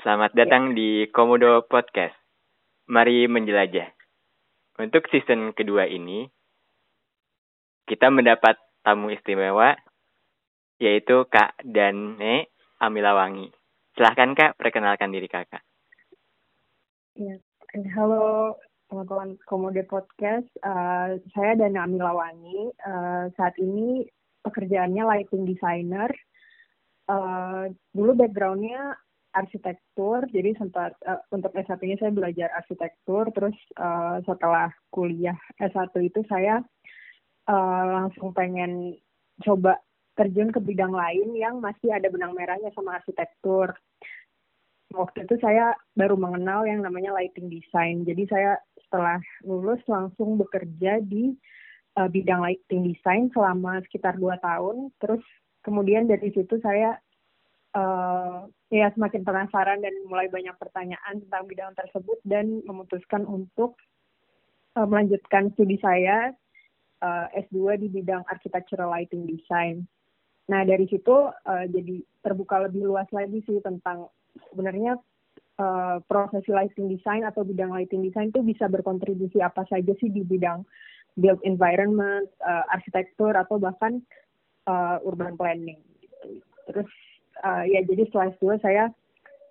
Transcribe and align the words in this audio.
Selamat 0.00 0.32
datang 0.32 0.72
di 0.72 1.04
Komodo 1.12 1.60
Podcast. 1.68 2.16
Mari 2.88 3.28
menjelajah. 3.28 3.84
Untuk 4.80 5.04
season 5.12 5.52
kedua 5.52 5.84
ini, 5.84 6.24
kita 7.84 8.08
mendapat 8.08 8.56
tamu 8.80 9.12
istimewa, 9.12 9.76
yaitu 10.80 11.28
Kak 11.28 11.52
Dane 11.60 12.48
Amilawangi. 12.80 13.52
Silahkan 13.92 14.32
Kak, 14.32 14.56
perkenalkan 14.56 15.12
diri 15.12 15.28
Kakak. 15.28 15.60
Ya, 17.20 17.36
halo 17.92 18.56
teman-teman 18.88 19.36
Komodo 19.44 19.84
Podcast. 19.84 20.48
Uh, 20.64 21.20
saya 21.36 21.60
Dana 21.60 21.84
Amilawangi. 21.84 22.72
Uh, 22.88 23.28
saat 23.36 23.52
ini 23.60 24.08
pekerjaannya 24.48 25.04
lighting 25.04 25.44
designer. 25.44 26.08
Uh, 27.04 27.68
dulu 27.92 28.16
backgroundnya 28.16 28.96
arsitektur, 29.30 30.26
jadi 30.34 30.54
sempat 30.58 30.94
uh, 31.06 31.22
untuk 31.30 31.54
S1 31.54 31.78
ini 31.86 31.96
saya 31.98 32.10
belajar 32.10 32.48
arsitektur, 32.58 33.30
terus 33.30 33.54
uh, 33.78 34.18
setelah 34.26 34.70
kuliah 34.90 35.38
S1 35.62 35.94
itu 36.02 36.20
saya 36.26 36.62
uh, 37.46 37.84
langsung 37.86 38.34
pengen 38.34 38.98
coba 39.42 39.78
terjun 40.18 40.50
ke 40.50 40.60
bidang 40.60 40.92
lain 40.92 41.32
yang 41.38 41.62
masih 41.62 41.94
ada 41.94 42.10
benang 42.10 42.34
merahnya 42.34 42.74
sama 42.74 42.98
arsitektur. 42.98 43.72
Waktu 44.90 45.22
itu 45.30 45.38
saya 45.38 45.78
baru 45.94 46.18
mengenal 46.18 46.66
yang 46.66 46.82
namanya 46.82 47.14
lighting 47.14 47.46
design, 47.46 48.02
jadi 48.02 48.26
saya 48.26 48.50
setelah 48.90 49.22
lulus 49.46 49.78
langsung 49.86 50.34
bekerja 50.34 50.98
di 50.98 51.30
uh, 51.94 52.10
bidang 52.10 52.42
lighting 52.42 52.90
design 52.90 53.30
selama 53.30 53.78
sekitar 53.86 54.18
dua 54.18 54.34
tahun, 54.42 54.90
terus 54.98 55.22
kemudian 55.62 56.10
dari 56.10 56.34
situ 56.34 56.58
saya 56.58 56.98
uh, 57.74 58.46
ya 58.70 58.86
semakin 58.94 59.22
penasaran 59.26 59.82
dan 59.82 59.94
mulai 60.06 60.30
banyak 60.30 60.54
pertanyaan 60.58 61.22
tentang 61.26 61.44
bidang 61.46 61.72
tersebut 61.74 62.18
dan 62.26 62.62
memutuskan 62.66 63.26
untuk 63.26 63.78
uh, 64.78 64.86
melanjutkan 64.86 65.50
studi 65.54 65.78
saya 65.82 66.34
uh, 67.02 67.26
S2 67.34 67.82
di 67.82 67.88
bidang 67.90 68.22
architectural 68.30 68.90
lighting 68.90 69.26
design. 69.26 69.86
Nah 70.50 70.66
dari 70.66 70.86
situ 70.90 71.30
uh, 71.30 71.66
jadi 71.66 72.02
terbuka 72.22 72.66
lebih 72.66 72.86
luas 72.86 73.06
lagi 73.14 73.42
sih 73.46 73.58
tentang 73.62 74.10
sebenarnya 74.50 74.98
uh, 75.58 75.98
profesi 76.06 76.50
lighting 76.50 76.90
design 76.90 77.22
atau 77.26 77.42
bidang 77.46 77.70
lighting 77.74 78.02
design 78.02 78.30
itu 78.30 78.42
bisa 78.42 78.66
berkontribusi 78.66 79.38
apa 79.42 79.66
saja 79.66 79.94
sih 79.98 80.10
di 80.10 80.22
bidang 80.26 80.62
built 81.18 81.42
environment, 81.42 82.30
uh, 82.46 82.64
arsitektur 82.70 83.34
atau 83.34 83.58
bahkan 83.58 83.98
uh, 84.70 85.02
urban 85.02 85.34
planning. 85.34 85.82
Terus 86.70 86.86
uh, 87.44 87.64
ya 87.66 87.80
jadi 87.84 88.06
setelah 88.08 88.28
itu 88.32 88.46
saya 88.60 88.84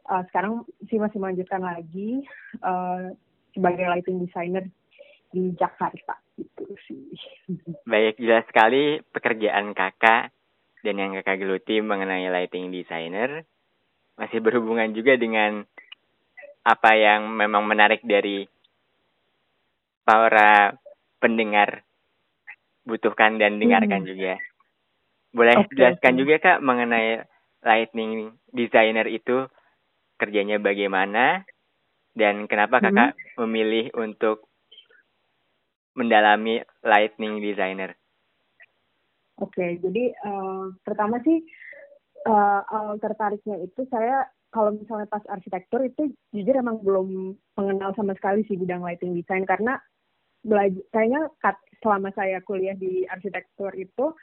uh, 0.09 0.23
sekarang 0.31 0.65
sih 0.89 0.97
masih 0.97 1.17
melanjutkan 1.21 1.61
lagi 1.61 2.25
uh, 2.65 3.13
sebagai 3.53 3.85
lighting 3.85 4.21
designer 4.23 4.65
di 5.29 5.53
Jakarta 5.57 6.17
gitu 6.37 6.65
sih. 6.89 7.03
Baik, 7.91 8.17
jelas 8.17 8.45
sekali 8.49 9.01
pekerjaan 9.13 9.77
kakak 9.77 10.33
dan 10.81 10.95
yang 10.95 11.11
kakak 11.21 11.43
geluti 11.43 11.83
mengenai 11.83 12.31
lighting 12.31 12.73
designer 12.73 13.45
masih 14.19 14.43
berhubungan 14.43 14.91
juga 14.91 15.15
dengan 15.15 15.63
apa 16.67 16.91
yang 16.97 17.31
memang 17.31 17.63
menarik 17.63 18.03
dari 18.03 18.43
para 20.03 20.75
pendengar 21.23 21.87
butuhkan 22.83 23.39
dan 23.39 23.61
dengarkan 23.61 24.03
hmm. 24.03 24.09
juga. 24.09 24.33
Boleh 25.29 25.55
okay. 25.61 25.77
jelaskan 25.77 26.13
juga 26.17 26.35
kak 26.41 26.59
mengenai 26.65 27.21
lightning 27.63 28.35
designer 28.51 29.05
itu 29.07 29.47
kerjanya 30.19 30.59
bagaimana 30.59 31.43
dan 32.15 32.47
kenapa 32.51 32.79
hmm. 32.79 32.83
kakak 32.89 33.11
hmm. 33.15 33.37
memilih 33.45 33.85
untuk 33.95 34.47
mendalami 35.95 36.63
lightning 36.83 37.39
designer? 37.43 37.95
Oke, 39.39 39.55
okay, 39.55 39.69
jadi 39.79 40.11
uh, 40.27 40.75
pertama 40.83 41.23
sih 41.23 41.39
uh, 42.27 42.61
awal 42.67 42.99
tertariknya 42.99 43.63
itu 43.63 43.87
saya 43.87 44.27
kalau 44.49 44.75
misalnya 44.75 45.07
pas 45.07 45.23
arsitektur 45.29 45.85
itu 45.85 46.11
jujur 46.33 46.57
emang 46.57 46.81
belum 46.81 47.37
mengenal 47.55 47.93
sama 47.95 48.17
sekali 48.17 48.43
sih 48.49 48.57
bidang 48.57 48.81
lighting 48.81 49.13
design 49.15 49.45
karena 49.45 49.77
belajar 50.41 50.81
kayaknya 50.91 51.29
selama 51.83 52.09
saya 52.15 52.41
kuliah 52.43 52.75
di 52.75 53.05
arsitektur 53.07 53.71
itu 53.75 54.15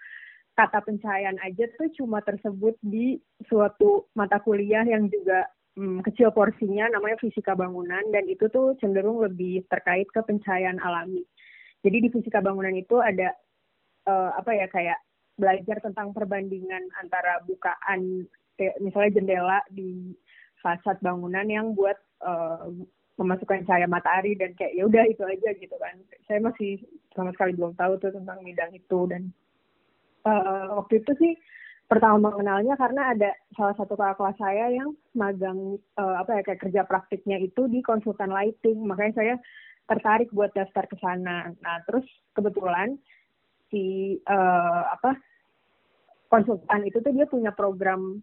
kata 0.56 0.80
pencahayaan 0.88 1.36
aja 1.44 1.68
tuh 1.76 1.92
cuma 2.00 2.24
tersebut 2.24 2.74
di 2.80 3.20
suatu 3.44 4.08
mata 4.16 4.40
kuliah 4.40 4.82
yang 4.88 5.06
juga 5.12 5.44
hmm, 5.76 6.00
kecil 6.00 6.32
porsinya 6.32 6.88
namanya 6.88 7.20
fisika 7.20 7.52
bangunan 7.52 8.00
dan 8.08 8.24
itu 8.24 8.48
tuh 8.48 8.72
cenderung 8.80 9.20
lebih 9.20 9.68
terkait 9.68 10.08
ke 10.08 10.20
pencahayaan 10.24 10.80
alami. 10.80 11.20
Jadi 11.84 11.96
di 12.02 12.08
fisika 12.08 12.40
bangunan 12.40 12.72
itu 12.72 12.96
ada 12.98 13.36
uh, 14.08 14.32
apa 14.40 14.56
ya 14.56 14.66
kayak 14.72 14.98
belajar 15.36 15.76
tentang 15.84 16.16
perbandingan 16.16 16.88
antara 17.04 17.44
bukaan 17.44 18.24
misalnya 18.80 19.20
jendela 19.20 19.60
di 19.68 20.16
fasad 20.64 20.96
bangunan 21.04 21.44
yang 21.44 21.76
buat 21.76 22.00
uh, 22.24 22.72
memasukkan 23.20 23.68
cahaya 23.68 23.84
matahari 23.84 24.32
dan 24.40 24.56
kayak 24.56 24.72
ya 24.72 24.88
udah 24.88 25.04
itu 25.04 25.20
aja 25.20 25.52
gitu 25.56 25.76
kan. 25.76 26.00
Saya 26.24 26.40
masih 26.40 26.80
sama 27.12 27.32
sekali 27.36 27.52
belum 27.52 27.76
tahu 27.76 28.00
tuh 28.00 28.12
tentang 28.16 28.40
bidang 28.40 28.72
itu 28.72 28.98
dan 29.12 29.28
uh, 30.26 30.82
waktu 30.82 31.00
itu 31.00 31.12
sih 31.22 31.32
pertama 31.86 32.34
mengenalnya 32.34 32.74
karena 32.74 33.14
ada 33.14 33.30
salah 33.54 33.78
satu 33.78 33.94
kakak 33.94 34.18
kelas 34.18 34.38
saya 34.42 34.66
yang 34.74 34.90
magang 35.14 35.78
uh, 35.94 36.14
apa 36.18 36.42
ya 36.42 36.42
kayak 36.42 36.62
kerja 36.66 36.82
praktiknya 36.82 37.38
itu 37.38 37.70
di 37.70 37.78
konsultan 37.80 38.34
lighting. 38.34 38.82
Makanya 38.82 39.14
saya 39.14 39.34
tertarik 39.86 40.28
buat 40.34 40.50
daftar 40.50 40.84
ke 40.90 40.98
sana. 40.98 41.54
Nah 41.62 41.76
terus 41.86 42.02
kebetulan 42.34 42.98
si 43.70 44.18
uh, 44.26 44.82
apa 44.98 45.14
konsultan 46.26 46.82
itu 46.82 46.98
tuh 46.98 47.14
dia 47.14 47.26
punya 47.30 47.54
program 47.54 48.18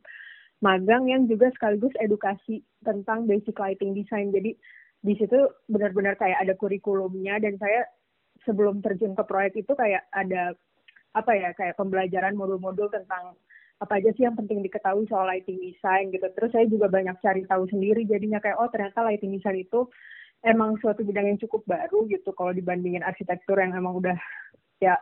magang 0.59 1.07
yang 1.07 1.23
juga 1.27 1.51
sekaligus 1.55 1.91
edukasi 1.99 2.63
tentang 2.83 3.23
basic 3.27 3.55
lighting 3.55 3.95
design. 3.95 4.31
Jadi 4.35 4.55
di 5.03 5.13
situ 5.19 5.39
benar-benar 5.71 6.19
kayak 6.19 6.39
ada 6.39 6.55
kurikulumnya 6.55 7.39
dan 7.39 7.55
saya 7.59 7.87
sebelum 8.43 8.83
terjun 8.83 9.15
ke 9.15 9.23
proyek 9.23 9.63
itu 9.63 9.71
kayak 9.75 10.03
ada 10.11 10.55
apa 11.13 11.31
ya 11.37 11.49
kayak 11.53 11.77
pembelajaran 11.77 12.33
modul-modul 12.33 12.89
tentang 12.89 13.37
apa 13.81 13.99
aja 13.99 14.09
sih 14.15 14.23
yang 14.23 14.37
penting 14.37 14.63
diketahui 14.63 15.03
soal 15.11 15.27
lighting 15.27 15.59
design 15.59 16.09
gitu. 16.13 16.25
Terus 16.33 16.51
saya 16.55 16.65
juga 16.69 16.87
banyak 16.87 17.19
cari 17.19 17.43
tahu 17.43 17.67
sendiri 17.67 18.07
jadinya 18.07 18.39
kayak 18.39 18.57
oh 18.57 18.69
ternyata 18.71 19.03
lighting 19.03 19.35
design 19.35 19.59
itu 19.59 19.85
emang 20.43 20.79
suatu 20.79 21.03
bidang 21.03 21.35
yang 21.35 21.39
cukup 21.39 21.63
baru 21.67 22.07
gitu 22.07 22.31
kalau 22.35 22.55
dibandingin 22.55 23.03
arsitektur 23.03 23.59
yang 23.59 23.75
emang 23.75 23.99
udah 23.99 24.15
ya 24.79 24.99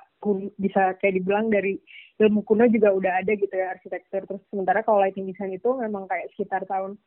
bisa 0.61 0.93
kayak 1.01 1.17
dibilang 1.17 1.49
dari 1.49 1.81
ilmu 2.21 2.45
kuno 2.45 2.69
juga 2.69 2.93
udah 2.93 3.25
ada 3.25 3.33
gitu 3.33 3.53
ya 3.53 3.73
arsitektur. 3.77 4.25
Terus 4.25 4.41
sementara 4.49 4.81
kalau 4.81 5.01
lighting 5.01 5.29
design 5.29 5.53
itu 5.53 5.69
memang 5.77 6.09
kayak 6.09 6.29
sekitar 6.33 6.65
tahun 6.65 6.97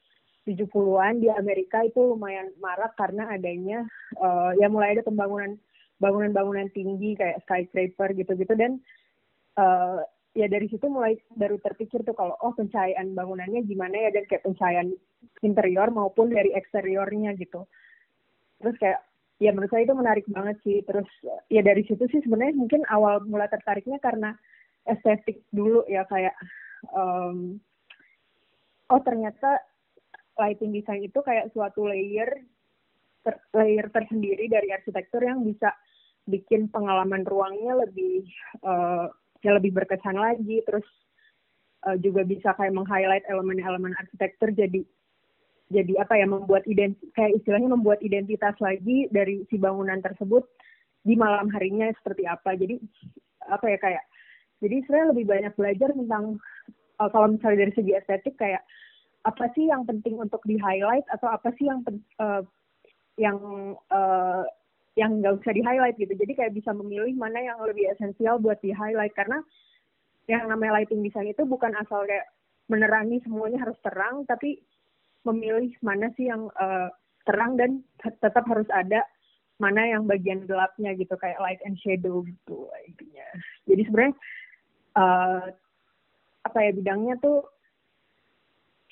70-an 0.45 1.25
di 1.25 1.33
Amerika 1.33 1.81
itu 1.83 2.15
lumayan 2.15 2.53
marak 2.61 2.93
karena 3.01 3.33
adanya 3.33 3.83
uh, 4.21 4.53
ya 4.61 4.69
mulai 4.69 4.93
ada 4.93 5.03
pembangunan 5.03 5.57
bangunan-bangunan 6.05 6.69
tinggi 6.77 7.17
kayak 7.17 7.41
skyscraper 7.49 8.13
gitu-gitu. 8.13 8.53
Dan 8.53 8.85
uh, 9.57 10.05
ya 10.37 10.45
dari 10.53 10.69
situ 10.69 10.85
mulai 10.93 11.17
baru 11.33 11.57
terpikir 11.65 12.05
tuh 12.05 12.13
kalau 12.13 12.37
oh 12.45 12.53
pencahayaan 12.53 13.17
bangunannya 13.17 13.65
gimana 13.65 13.97
ya? 13.97 14.11
Dan 14.13 14.29
kayak 14.29 14.45
pencahayaan 14.45 14.93
interior 15.41 15.89
maupun 15.89 16.29
dari 16.29 16.53
eksteriornya 16.53 17.33
gitu. 17.41 17.65
Terus 18.61 18.77
kayak 18.77 19.01
ya 19.41 19.51
menurut 19.57 19.73
saya 19.73 19.89
itu 19.89 19.97
menarik 19.97 20.27
banget 20.29 20.61
sih. 20.61 20.85
Terus 20.85 21.09
ya 21.49 21.65
dari 21.65 21.81
situ 21.89 22.05
sih 22.13 22.21
sebenarnya 22.21 22.61
mungkin 22.61 22.85
awal 22.93 23.25
mulai 23.25 23.49
tertariknya 23.49 23.97
karena 24.05 24.37
estetik 24.85 25.41
dulu 25.49 25.81
ya 25.89 26.05
kayak 26.05 26.37
um, 26.93 27.57
oh 28.93 29.01
ternyata 29.01 29.65
lighting 30.37 30.75
design 30.75 31.07
itu 31.07 31.19
kayak 31.25 31.49
suatu 31.55 31.89
layer 31.89 32.45
ter, 33.25 33.35
layer 33.57 33.89
tersendiri 33.91 34.47
dari 34.47 34.71
arsitektur 34.71 35.25
yang 35.25 35.43
bisa 35.43 35.73
bikin 36.29 36.69
pengalaman 36.69 37.25
ruangnya 37.25 37.85
lebih 37.85 38.29
uh, 38.65 39.09
ya 39.41 39.57
lebih 39.57 39.73
berkesan 39.73 40.17
lagi. 40.17 40.61
Terus 40.69 40.87
uh, 41.89 41.97
juga 42.01 42.23
bisa 42.23 42.53
kayak 42.55 42.77
meng-highlight 42.77 43.25
elemen-elemen 43.29 43.97
arsitektur 43.97 44.53
jadi 44.53 44.85
jadi 45.73 45.97
apa 46.05 46.21
ya 46.21 46.29
membuat 46.29 46.69
ident 46.69 46.95
kayak 47.17 47.41
istilahnya 47.41 47.73
membuat 47.73 47.99
identitas 48.05 48.55
lagi 48.61 49.09
dari 49.09 49.49
si 49.49 49.57
bangunan 49.57 49.99
tersebut 50.05 50.45
di 51.05 51.17
malam 51.17 51.49
harinya 51.51 51.89
seperti 51.97 52.29
apa. 52.29 52.53
Jadi 52.55 52.79
apa 53.49 53.67
ya 53.69 53.79
kayak 53.81 54.05
jadi 54.61 54.77
saya 54.89 55.05
lebih 55.13 55.29
banyak 55.29 55.53
belajar 55.57 55.91
tentang 55.93 56.41
uh, 57.01 57.09
kalau 57.11 57.33
misalnya 57.33 57.69
dari 57.69 57.73
segi 57.77 57.93
estetik 57.97 58.37
kayak 58.37 58.65
apa 59.25 59.49
sih 59.57 59.73
yang 59.73 59.89
penting 59.89 60.21
untuk 60.21 60.45
di 60.45 60.61
highlight 60.61 61.05
atau 61.09 61.33
apa 61.33 61.49
sih 61.57 61.65
yang 61.65 61.81
yang 63.17 63.39
uh, 63.91 64.45
yang 64.95 65.19
nggak 65.19 65.43
usah 65.43 65.53
di 65.55 65.63
highlight 65.63 65.99
gitu. 65.99 66.15
Jadi 66.15 66.33
kayak 66.39 66.55
bisa 66.55 66.71
memilih 66.71 67.15
mana 67.19 67.43
yang 67.43 67.59
lebih 67.63 67.91
esensial 67.91 68.39
buat 68.39 68.59
di 68.63 68.71
highlight 68.71 69.15
karena 69.19 69.43
yang 70.31 70.49
namanya 70.49 70.81
lighting 70.81 71.03
design 71.03 71.29
itu 71.29 71.43
bukan 71.45 71.75
asal 71.77 72.07
kayak 72.07 72.31
menerangi 72.71 73.21
semuanya 73.27 73.61
harus 73.61 73.77
terang 73.85 74.25
tapi 74.25 74.57
memilih 75.27 75.73
mana 75.85 76.09
sih 76.17 76.33
yang 76.33 76.49
uh, 76.57 76.89
terang 77.29 77.57
dan 77.61 77.85
tetap 78.01 78.45
harus 78.49 78.69
ada 78.73 79.05
mana 79.61 79.85
yang 79.87 80.05
bagian 80.05 80.45
gelapnya 80.45 80.93
gitu 80.99 81.15
kayak 81.17 81.41
light 81.41 81.61
and 81.65 81.77
shadow 81.81 82.25
gitu 82.25 82.69
intinya. 82.89 83.27
Jadi 83.69 83.83
sebenarnya 83.89 84.15
uh, 84.99 85.47
apa 86.45 86.59
ya 86.61 86.71
bidangnya 86.77 87.15
tuh 87.21 87.45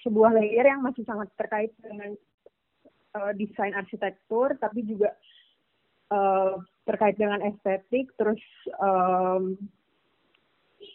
sebuah 0.03 0.35
layer 0.35 0.67
yang 0.67 0.83
masih 0.83 1.07
sangat 1.07 1.31
terkait 1.39 1.71
dengan 1.79 2.17
uh, 3.17 3.33
desain 3.37 3.73
arsitektur 3.77 4.57
tapi 4.61 4.85
juga 4.85 5.13
uh, 6.13 6.61
terkait 6.85 7.17
dengan 7.17 7.41
estetik 7.47 8.11
terus 8.19 8.41
um, 8.81 9.57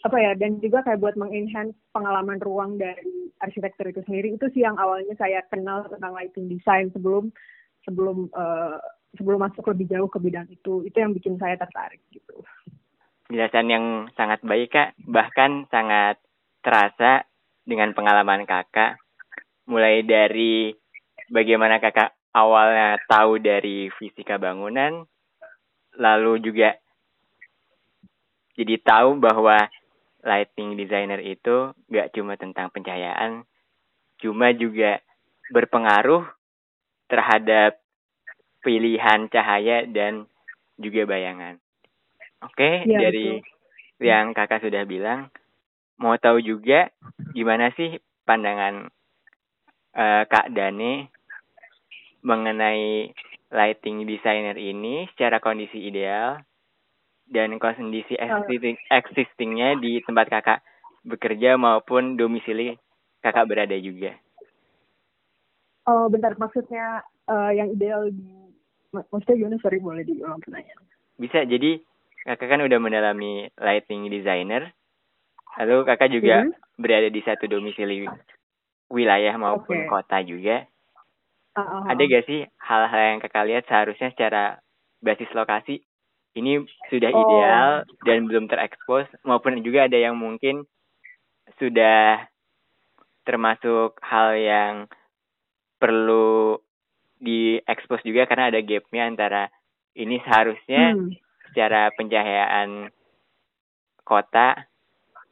apa 0.04 0.18
ya 0.20 0.32
dan 0.36 0.60
juga 0.60 0.84
kayak 0.84 1.00
buat 1.00 1.16
mengenhance 1.16 1.74
pengalaman 1.96 2.38
ruang 2.44 2.76
dari 2.76 3.32
arsitektur 3.40 3.90
itu 3.90 4.02
sendiri. 4.06 4.36
Itu 4.36 4.52
sih 4.52 4.62
yang 4.66 4.76
awalnya 4.76 5.16
saya 5.16 5.42
kenal 5.48 5.88
tentang 5.88 6.14
lighting 6.14 6.52
design 6.52 6.92
sebelum 6.92 7.32
sebelum 7.88 8.28
uh, 8.36 8.78
sebelum 9.16 9.40
masuk 9.42 9.64
lebih 9.74 9.88
jauh 9.90 10.10
ke 10.12 10.20
bidang 10.20 10.48
itu. 10.52 10.84
Itu 10.86 10.98
yang 11.00 11.16
bikin 11.16 11.40
saya 11.40 11.56
tertarik 11.56 12.04
gitu. 12.12 12.44
Penjelasan 13.28 13.68
yang 13.72 13.86
sangat 14.16 14.44
baik 14.44 14.72
kak. 14.72 14.90
Bahkan 15.04 15.72
sangat 15.72 16.20
terasa 16.62 17.28
dengan 17.64 17.96
pengalaman 17.96 18.44
kakak. 18.48 19.00
Mulai 19.68 20.04
dari 20.08 20.72
bagaimana 21.32 21.80
kakak 21.80 22.16
awalnya 22.32 23.00
tahu 23.10 23.40
dari 23.42 23.90
fisika 23.96 24.38
bangunan 24.38 25.06
lalu 25.98 26.40
juga 26.42 26.78
jadi 28.58 28.82
tahu 28.82 29.22
bahwa 29.22 29.70
lighting 30.26 30.74
designer 30.76 31.22
itu 31.22 31.72
gak 31.94 32.10
cuma 32.18 32.34
tentang 32.36 32.74
pencahayaan, 32.74 33.46
cuma 34.18 34.50
juga 34.52 35.00
berpengaruh 35.54 36.26
terhadap 37.08 37.78
pilihan 38.66 39.30
cahaya 39.30 39.86
dan 39.88 40.26
juga 40.76 41.06
bayangan. 41.06 41.62
Oke, 42.44 42.84
okay, 42.84 42.90
ya, 42.90 43.00
dari 43.08 43.40
betul. 43.40 44.04
yang 44.04 44.34
kakak 44.34 44.66
sudah 44.66 44.84
bilang, 44.90 45.30
mau 46.02 46.18
tahu 46.18 46.42
juga 46.42 46.90
gimana 47.34 47.70
sih 47.78 47.98
pandangan 48.26 48.90
uh, 49.96 50.24
kak 50.28 50.50
Dane 50.52 51.14
mengenai 52.28 53.16
lighting 53.48 54.04
designer 54.04 54.60
ini 54.60 55.08
secara 55.16 55.40
kondisi 55.40 55.88
ideal 55.88 56.44
dan 57.28 57.56
kondisi 57.56 58.20
existing, 58.20 58.76
existingnya 58.92 59.80
di 59.80 60.04
tempat 60.04 60.28
kakak 60.28 60.60
bekerja 61.08 61.56
maupun 61.56 62.20
domisili 62.20 62.76
kakak 63.24 63.48
berada 63.48 63.76
juga. 63.80 64.16
Oh, 65.88 66.12
bentar 66.12 66.36
maksudnya 66.36 67.00
uh, 67.32 67.52
yang 67.56 67.72
ideal 67.72 68.12
di 68.12 68.28
maksudnya 68.92 69.40
gimana? 69.40 69.58
Sorry 69.64 69.80
boleh 69.80 70.04
diulang 70.04 70.44
pertanyaan. 70.44 70.84
Bisa. 71.16 71.48
Jadi 71.48 71.80
kakak 72.28 72.48
kan 72.52 72.62
udah 72.64 72.80
mendalami 72.80 73.48
lighting 73.56 74.12
designer. 74.12 74.72
Lalu 75.58 75.88
kakak 75.88 76.12
juga 76.12 76.44
hmm. 76.44 76.54
berada 76.76 77.08
di 77.08 77.24
satu 77.24 77.48
domisili 77.48 78.04
wilayah 78.92 79.36
maupun 79.40 79.88
okay. 79.88 79.90
kota 79.90 80.18
juga. 80.28 80.68
Uh. 81.58 81.90
Ada 81.90 82.02
gak 82.06 82.26
sih 82.30 82.46
hal-hal 82.46 83.04
yang 83.18 83.20
kakak 83.26 83.48
lihat 83.50 83.64
seharusnya 83.66 84.14
secara 84.14 84.62
basis 85.02 85.30
lokasi 85.34 85.82
ini 86.38 86.62
sudah 86.94 87.10
oh. 87.10 87.18
ideal 87.18 87.70
dan 88.06 88.30
belum 88.30 88.46
terekspos 88.46 89.10
maupun 89.26 89.58
juga 89.66 89.90
ada 89.90 89.98
yang 89.98 90.14
mungkin 90.14 90.70
sudah 91.58 92.30
termasuk 93.26 93.98
hal 94.06 94.38
yang 94.38 94.74
perlu 95.82 96.62
diekspos 97.18 98.06
juga 98.06 98.30
karena 98.30 98.54
ada 98.54 98.62
gapnya 98.62 99.04
antara 99.10 99.44
ini 99.98 100.22
seharusnya 100.22 100.94
hmm. 100.94 101.10
secara 101.50 101.90
pencahayaan 101.98 102.94
kota 104.06 104.70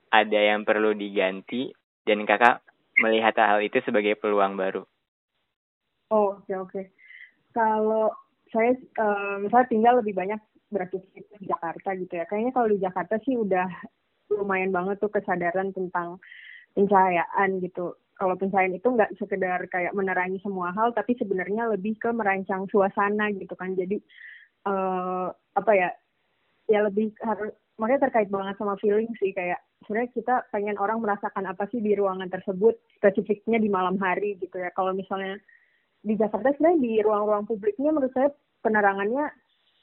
ada 0.09 0.39
yang 0.39 0.65
perlu 0.65 0.97
diganti 0.97 1.69
dan 2.05 2.25
kakak 2.25 2.65
melihat 2.97 3.35
hal 3.37 3.59
itu 3.61 3.83
sebagai 3.83 4.15
peluang 4.17 4.55
baru. 4.55 4.87
Oh 6.13 6.37
oke 6.37 6.45
okay, 6.45 6.55
oke. 6.55 6.69
Okay. 6.71 6.85
Kalau 7.55 8.13
saya 8.53 8.77
um, 9.01 9.49
saya 9.49 9.65
tinggal 9.65 9.99
lebih 9.99 10.13
banyak 10.13 10.37
beraktivitas 10.69 11.39
di 11.39 11.47
Jakarta 11.49 11.89
gitu 11.97 12.13
ya. 12.13 12.25
Kayaknya 12.29 12.51
kalau 12.53 12.67
di 12.69 12.79
Jakarta 12.81 13.15
sih 13.25 13.35
udah 13.37 13.67
lumayan 14.33 14.73
banget 14.73 14.97
tuh 15.01 15.09
kesadaran 15.09 15.71
tentang 15.73 16.19
pencahayaan 16.75 17.61
gitu. 17.63 17.95
Kalau 18.15 18.35
pencahayaan 18.39 18.79
itu 18.79 18.87
nggak 18.87 19.11
sekedar 19.19 19.59
kayak 19.67 19.91
menerangi 19.91 20.39
semua 20.39 20.71
hal, 20.71 20.95
tapi 20.95 21.19
sebenarnya 21.19 21.67
lebih 21.71 21.99
ke 21.99 22.09
merancang 22.11 22.67
suasana 22.71 23.31
gitu 23.35 23.53
kan. 23.55 23.73
Jadi 23.73 23.99
uh, 24.67 25.31
apa 25.31 25.71
ya? 25.73 25.89
Ya 26.65 26.81
lebih 26.81 27.13
harus 27.21 27.53
makanya 27.77 28.09
terkait 28.09 28.31
banget 28.31 28.55
sama 28.57 28.73
feeling 28.81 29.11
sih 29.19 29.35
kayak 29.35 29.61
sebenarnya 29.83 30.09
kita 30.15 30.35
pengen 30.49 30.79
orang 30.79 30.97
merasakan 31.03 31.45
apa 31.45 31.67
sih 31.69 31.83
di 31.83 31.93
ruangan 31.93 32.31
tersebut 32.31 32.73
spesifiknya 32.97 33.61
di 33.61 33.69
malam 33.69 33.99
hari 34.01 34.39
gitu 34.41 34.57
ya. 34.57 34.73
Kalau 34.73 34.95
misalnya 34.95 35.37
di 36.05 36.13
Jakarta 36.13 36.53
sebenarnya 36.53 36.79
di 36.85 36.93
ruang-ruang 37.01 37.49
publiknya 37.49 37.89
menurut 37.89 38.13
saya 38.13 38.29
penerangannya 38.61 39.33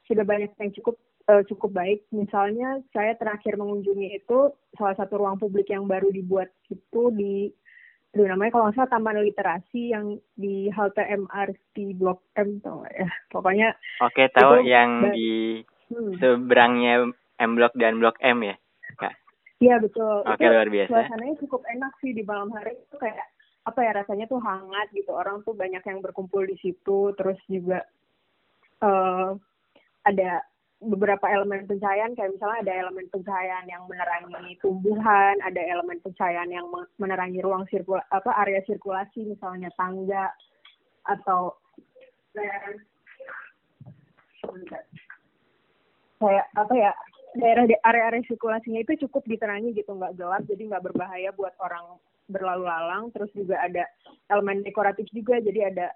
sudah 0.07 0.23
banyak 0.23 0.55
yang 0.55 0.73
cukup 0.79 0.97
uh, 1.27 1.43
cukup 1.51 1.71
baik. 1.75 2.07
Misalnya 2.15 2.79
saya 2.95 3.19
terakhir 3.19 3.59
mengunjungi 3.59 4.23
itu 4.23 4.55
salah 4.79 4.95
satu 4.95 5.19
ruang 5.19 5.43
publik 5.43 5.67
yang 5.75 5.91
baru 5.91 6.09
dibuat 6.15 6.55
itu 6.71 7.03
di 7.13 7.51
Aduh, 8.13 8.29
namanya 8.29 8.53
kalau 8.53 8.69
nggak 8.69 8.77
salah 8.77 8.93
Taman 8.93 9.25
Literasi 9.25 9.97
yang 9.97 10.21
di 10.37 10.69
halte 10.69 11.01
MRT 11.01 11.97
Blok 11.97 12.21
M 12.37 12.61
tau 12.61 12.85
ya. 12.93 13.09
Pokoknya 13.33 13.73
Oke, 14.05 14.29
tahu 14.37 14.61
yang 14.69 15.17
di 15.17 15.65
hmm. 15.89 16.21
seberangnya 16.21 17.09
M 17.41 17.57
Blok 17.57 17.73
dan 17.73 17.97
Blok 17.97 18.21
M 18.21 18.45
ya? 18.45 18.53
Iya, 19.63 19.79
betul. 19.79 20.27
Oke, 20.27 20.43
luar 20.43 20.67
biasa. 20.67 20.91
Suasananya 20.91 21.35
cukup 21.39 21.63
enak 21.71 21.93
sih 22.03 22.11
di 22.11 22.27
malam 22.27 22.51
hari 22.51 22.75
itu 22.75 22.97
kayak 22.99 23.32
apa 23.63 23.81
ya 23.83 23.93
rasanya 23.95 24.27
tuh 24.27 24.43
hangat 24.43 24.91
gitu. 24.91 25.15
Orang 25.15 25.47
tuh 25.47 25.55
banyak 25.55 25.83
yang 25.87 26.03
berkumpul 26.03 26.43
di 26.47 26.59
situ, 26.59 27.15
terus 27.15 27.39
juga 27.47 27.87
uh, 28.83 29.39
ada 30.03 30.43
beberapa 30.83 31.31
elemen 31.31 31.71
pencahayaan. 31.71 32.19
Kayak 32.19 32.35
misalnya 32.35 32.59
ada 32.67 32.73
elemen 32.87 33.07
pencahayaan 33.15 33.67
yang 33.71 33.83
menerangi 33.87 34.59
tumbuhan, 34.59 35.39
ada 35.47 35.63
elemen 35.63 35.99
pencahayaan 36.03 36.51
yang 36.51 36.67
menerangi 36.99 37.39
ruang 37.39 37.63
sirkul 37.71 38.03
apa 38.11 38.31
area 38.43 38.63
sirkulasi 38.67 39.31
misalnya 39.31 39.71
tangga 39.79 40.35
atau 41.07 41.55
kayak 46.23 46.47
apa 46.55 46.75
ya 46.79 46.93
daerah 47.35 47.65
area-area 47.65 48.23
sirkulasinya 48.29 48.81
itu 48.85 49.09
cukup 49.09 49.25
diterangi 49.25 49.73
gitu 49.73 49.97
nggak 49.97 50.15
gelap 50.21 50.43
jadi 50.47 50.63
nggak 50.69 50.85
berbahaya 50.85 51.31
buat 51.33 51.57
orang 51.59 51.97
berlalu 52.31 52.67
lalang 52.67 53.11
terus 53.11 53.31
juga 53.35 53.59
ada 53.59 53.87
elemen 54.31 54.63
dekoratif 54.63 55.07
juga 55.11 55.43
jadi 55.43 55.75
ada 55.75 55.87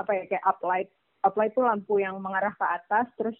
apa 0.00 0.12
ya 0.16 0.24
kayak 0.28 0.44
uplight 0.48 0.88
uplight 1.24 1.52
itu 1.52 1.62
lampu 1.62 2.00
yang 2.00 2.16
mengarah 2.20 2.52
ke 2.56 2.66
atas 2.66 3.06
terus 3.16 3.36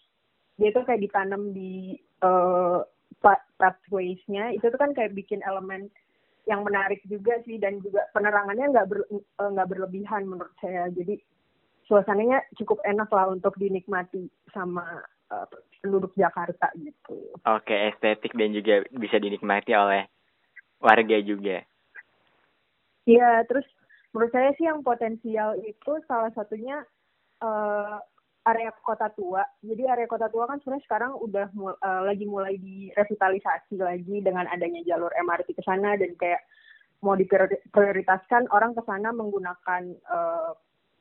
dia 0.60 0.72
tuh 0.76 0.84
kayak 0.84 1.00
ditanam 1.00 1.56
di 1.56 1.96
uh, 2.20 2.84
pathways-nya 3.56 4.56
itu 4.56 4.64
tuh 4.68 4.80
kan 4.80 4.92
kayak 4.92 5.16
bikin 5.16 5.40
elemen 5.44 5.88
yang 6.48 6.64
menarik 6.64 7.00
juga 7.08 7.36
sih 7.44 7.60
dan 7.60 7.80
juga 7.84 8.08
penerangannya 8.16 8.72
nggak 8.72 8.88
ber, 8.88 9.04
eh, 9.12 9.50
nggak 9.52 9.68
berlebihan 9.68 10.24
menurut 10.24 10.52
saya 10.60 10.88
jadi 10.92 11.20
suasananya 11.84 12.40
cukup 12.56 12.80
enak 12.86 13.10
lah 13.10 13.28
untuk 13.28 13.58
dinikmati 13.58 14.30
sama 14.54 15.02
uh, 15.34 15.46
penduduk 15.82 16.14
Jakarta 16.14 16.70
gitu. 16.78 17.34
Oke, 17.42 17.74
estetik 17.90 18.30
dan 18.38 18.54
juga 18.54 18.86
bisa 18.94 19.18
dinikmati 19.18 19.74
oleh 19.74 20.06
warga 20.78 21.18
juga. 21.18 21.66
Iya, 23.08 23.44
terus 23.48 23.64
menurut 24.12 24.32
saya 24.34 24.50
sih 24.58 24.66
yang 24.66 24.82
potensial 24.82 25.56
itu 25.62 25.92
salah 26.04 26.32
satunya 26.36 26.82
uh, 27.40 27.98
area 28.48 28.72
kota 28.80 29.12
tua. 29.12 29.44
Jadi 29.60 29.84
area 29.84 30.08
kota 30.08 30.32
tua 30.32 30.48
kan 30.48 30.58
sebenarnya 30.60 30.84
sekarang 30.88 31.12
udah 31.20 31.46
mul 31.52 31.76
uh, 31.76 32.02
lagi 32.04 32.24
mulai 32.24 32.56
direvitalisasi 32.56 33.76
lagi 33.80 34.24
dengan 34.24 34.48
adanya 34.48 34.80
jalur 34.84 35.12
MRT 35.12 35.56
ke 35.56 35.62
sana 35.64 35.96
dan 36.00 36.16
kayak 36.16 36.40
mau 37.00 37.16
diprioritaskan 37.16 38.52
orang 38.52 38.76
ke 38.76 38.82
sana 38.84 39.08
menggunakan 39.12 39.82
uh, 40.08 40.52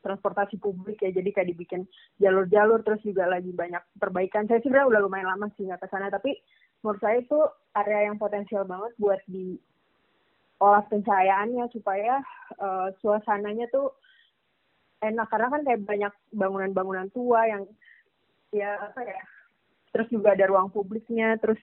transportasi 0.04 0.60
publik 0.60 1.04
ya. 1.04 1.12
Jadi 1.12 1.32
kayak 1.32 1.50
dibikin 1.56 1.84
jalur-jalur 2.20 2.84
terus 2.84 3.04
juga 3.04 3.28
lagi 3.28 3.52
banyak 3.52 3.84
perbaikan. 4.00 4.48
Saya 4.48 4.64
sebenarnya 4.64 4.92
udah 4.96 5.02
lumayan 5.04 5.28
lama 5.28 5.48
sih 5.56 5.68
nggak 5.68 5.84
ke 5.84 5.88
sana 5.92 6.12
tapi 6.12 6.36
menurut 6.84 7.00
saya 7.04 7.20
itu 7.20 7.40
area 7.76 8.08
yang 8.12 8.16
potensial 8.20 8.64
banget 8.64 8.96
buat 8.96 9.20
di 9.28 9.60
olah 10.60 10.84
pencahayaannya 10.88 11.66
supaya 11.72 12.20
uh, 12.60 12.92
suasananya 13.00 13.68
tuh 13.72 13.96
enak 15.00 15.32
karena 15.32 15.48
kan 15.48 15.62
kayak 15.64 15.82
banyak 15.88 16.14
bangunan-bangunan 16.36 17.08
tua 17.16 17.48
yang 17.48 17.64
ya 18.52 18.76
apa 18.80 19.02
ya 19.08 19.24
terus 19.96 20.12
juga 20.12 20.36
ada 20.36 20.52
ruang 20.52 20.68
publiknya 20.68 21.40
terus 21.40 21.60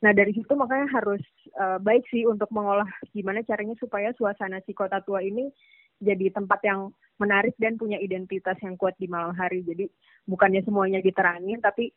nah 0.00 0.16
dari 0.16 0.32
situ 0.32 0.48
makanya 0.56 0.88
harus 0.96 1.20
uh, 1.60 1.76
baik 1.76 2.08
sih 2.08 2.24
untuk 2.24 2.48
mengolah 2.48 2.88
gimana 3.12 3.44
caranya 3.44 3.76
supaya 3.76 4.16
suasana 4.16 4.64
si 4.64 4.72
kota 4.72 5.04
tua 5.04 5.20
ini 5.20 5.52
jadi 6.00 6.32
tempat 6.32 6.64
yang 6.64 6.88
menarik 7.20 7.52
dan 7.60 7.76
punya 7.76 8.00
identitas 8.00 8.56
yang 8.64 8.80
kuat 8.80 8.96
di 8.96 9.04
malam 9.04 9.36
hari. 9.36 9.60
Jadi 9.60 9.84
bukannya 10.24 10.64
semuanya 10.64 11.04
diterangin, 11.04 11.60
tapi 11.60 11.92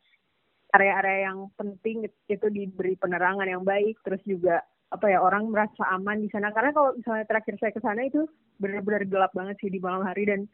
area-area 0.75 1.31
yang 1.31 1.47
penting 1.55 2.11
itu 2.27 2.47
diberi 2.51 2.99
penerangan 2.99 3.47
yang 3.47 3.63
baik, 3.63 4.03
terus 4.03 4.19
juga 4.27 4.59
apa 4.93 5.09
ya 5.09 5.19
orang 5.19 5.49
merasa 5.49 5.83
aman 5.89 6.21
di 6.21 6.29
sana. 6.29 6.53
Karena 6.53 6.69
kalau 6.69 6.93
misalnya 6.93 7.25
terakhir 7.25 7.57
saya 7.57 7.73
ke 7.73 7.81
sana 7.81 8.05
itu 8.05 8.29
benar-benar 8.61 9.03
gelap 9.09 9.31
banget 9.33 9.57
sih 9.57 9.73
di 9.73 9.81
malam 9.81 10.05
hari 10.05 10.29
dan 10.29 10.45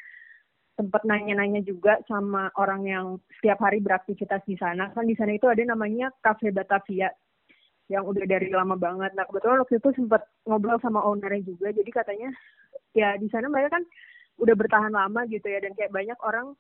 sempat 0.80 1.04
nanya-nanya 1.04 1.60
juga 1.68 2.00
sama 2.08 2.48
orang 2.56 2.88
yang 2.88 3.06
setiap 3.36 3.60
hari 3.60 3.84
beraktivitas 3.84 4.40
di 4.48 4.56
sana. 4.56 4.96
Kan 4.96 5.12
di 5.12 5.16
sana 5.20 5.36
itu 5.36 5.52
ada 5.52 5.60
namanya 5.68 6.08
Cafe 6.24 6.56
Batavia 6.56 7.12
yang 7.92 8.08
udah 8.08 8.24
dari 8.24 8.48
lama 8.48 8.80
banget. 8.80 9.12
Nah 9.12 9.28
kebetulan 9.28 9.60
waktu 9.60 9.76
itu 9.84 9.90
sempat 10.00 10.24
ngobrol 10.48 10.80
sama 10.80 11.04
ownernya 11.04 11.44
juga. 11.44 11.76
Jadi 11.76 11.92
katanya 11.92 12.32
ya 12.96 13.20
di 13.20 13.28
sana 13.28 13.52
mereka 13.52 13.76
kan 13.76 13.84
udah 14.40 14.56
bertahan 14.56 14.94
lama 14.96 15.28
gitu 15.28 15.52
ya 15.52 15.60
dan 15.60 15.76
kayak 15.76 15.92
banyak 15.92 16.16
orang 16.24 16.56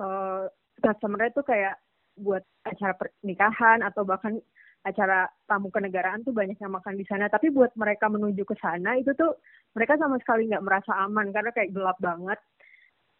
uh, 0.00 0.48
customer 0.80 1.28
itu 1.28 1.44
kayak 1.44 1.76
buat 2.16 2.42
acara 2.64 2.96
pernikahan 2.96 3.84
atau 3.84 4.02
bahkan 4.08 4.40
acara 4.86 5.26
tamu 5.44 5.68
kenegaraan 5.74 6.22
tuh 6.22 6.32
banyak 6.32 6.56
yang 6.58 6.72
makan 6.72 6.94
di 6.94 7.04
sana. 7.08 7.26
Tapi 7.26 7.50
buat 7.50 7.74
mereka 7.74 8.06
menuju 8.06 8.42
ke 8.46 8.54
sana 8.58 8.94
itu 8.96 9.12
tuh 9.14 9.36
mereka 9.74 9.98
sama 9.98 10.16
sekali 10.22 10.48
nggak 10.48 10.64
merasa 10.64 10.92
aman 11.04 11.34
karena 11.34 11.50
kayak 11.52 11.72
gelap 11.74 11.98
banget. 11.98 12.40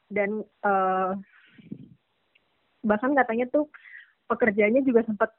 Dan 0.09 0.41
uh, 0.65 1.12
bahkan 2.87 3.12
katanya 3.12 3.47
tuh 3.53 3.69
pekerjaannya 4.31 4.83
juga 4.87 5.05
sempat 5.05 5.31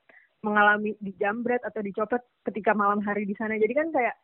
mengalami 0.46 0.96
dijambret 1.04 1.60
atau 1.68 1.84
dicopet 1.84 2.24
ketika 2.48 2.72
malam 2.76 3.04
hari 3.04 3.28
di 3.28 3.36
sana. 3.36 3.60
Jadi 3.60 3.74
kan 3.76 3.88
kayak 3.92 4.16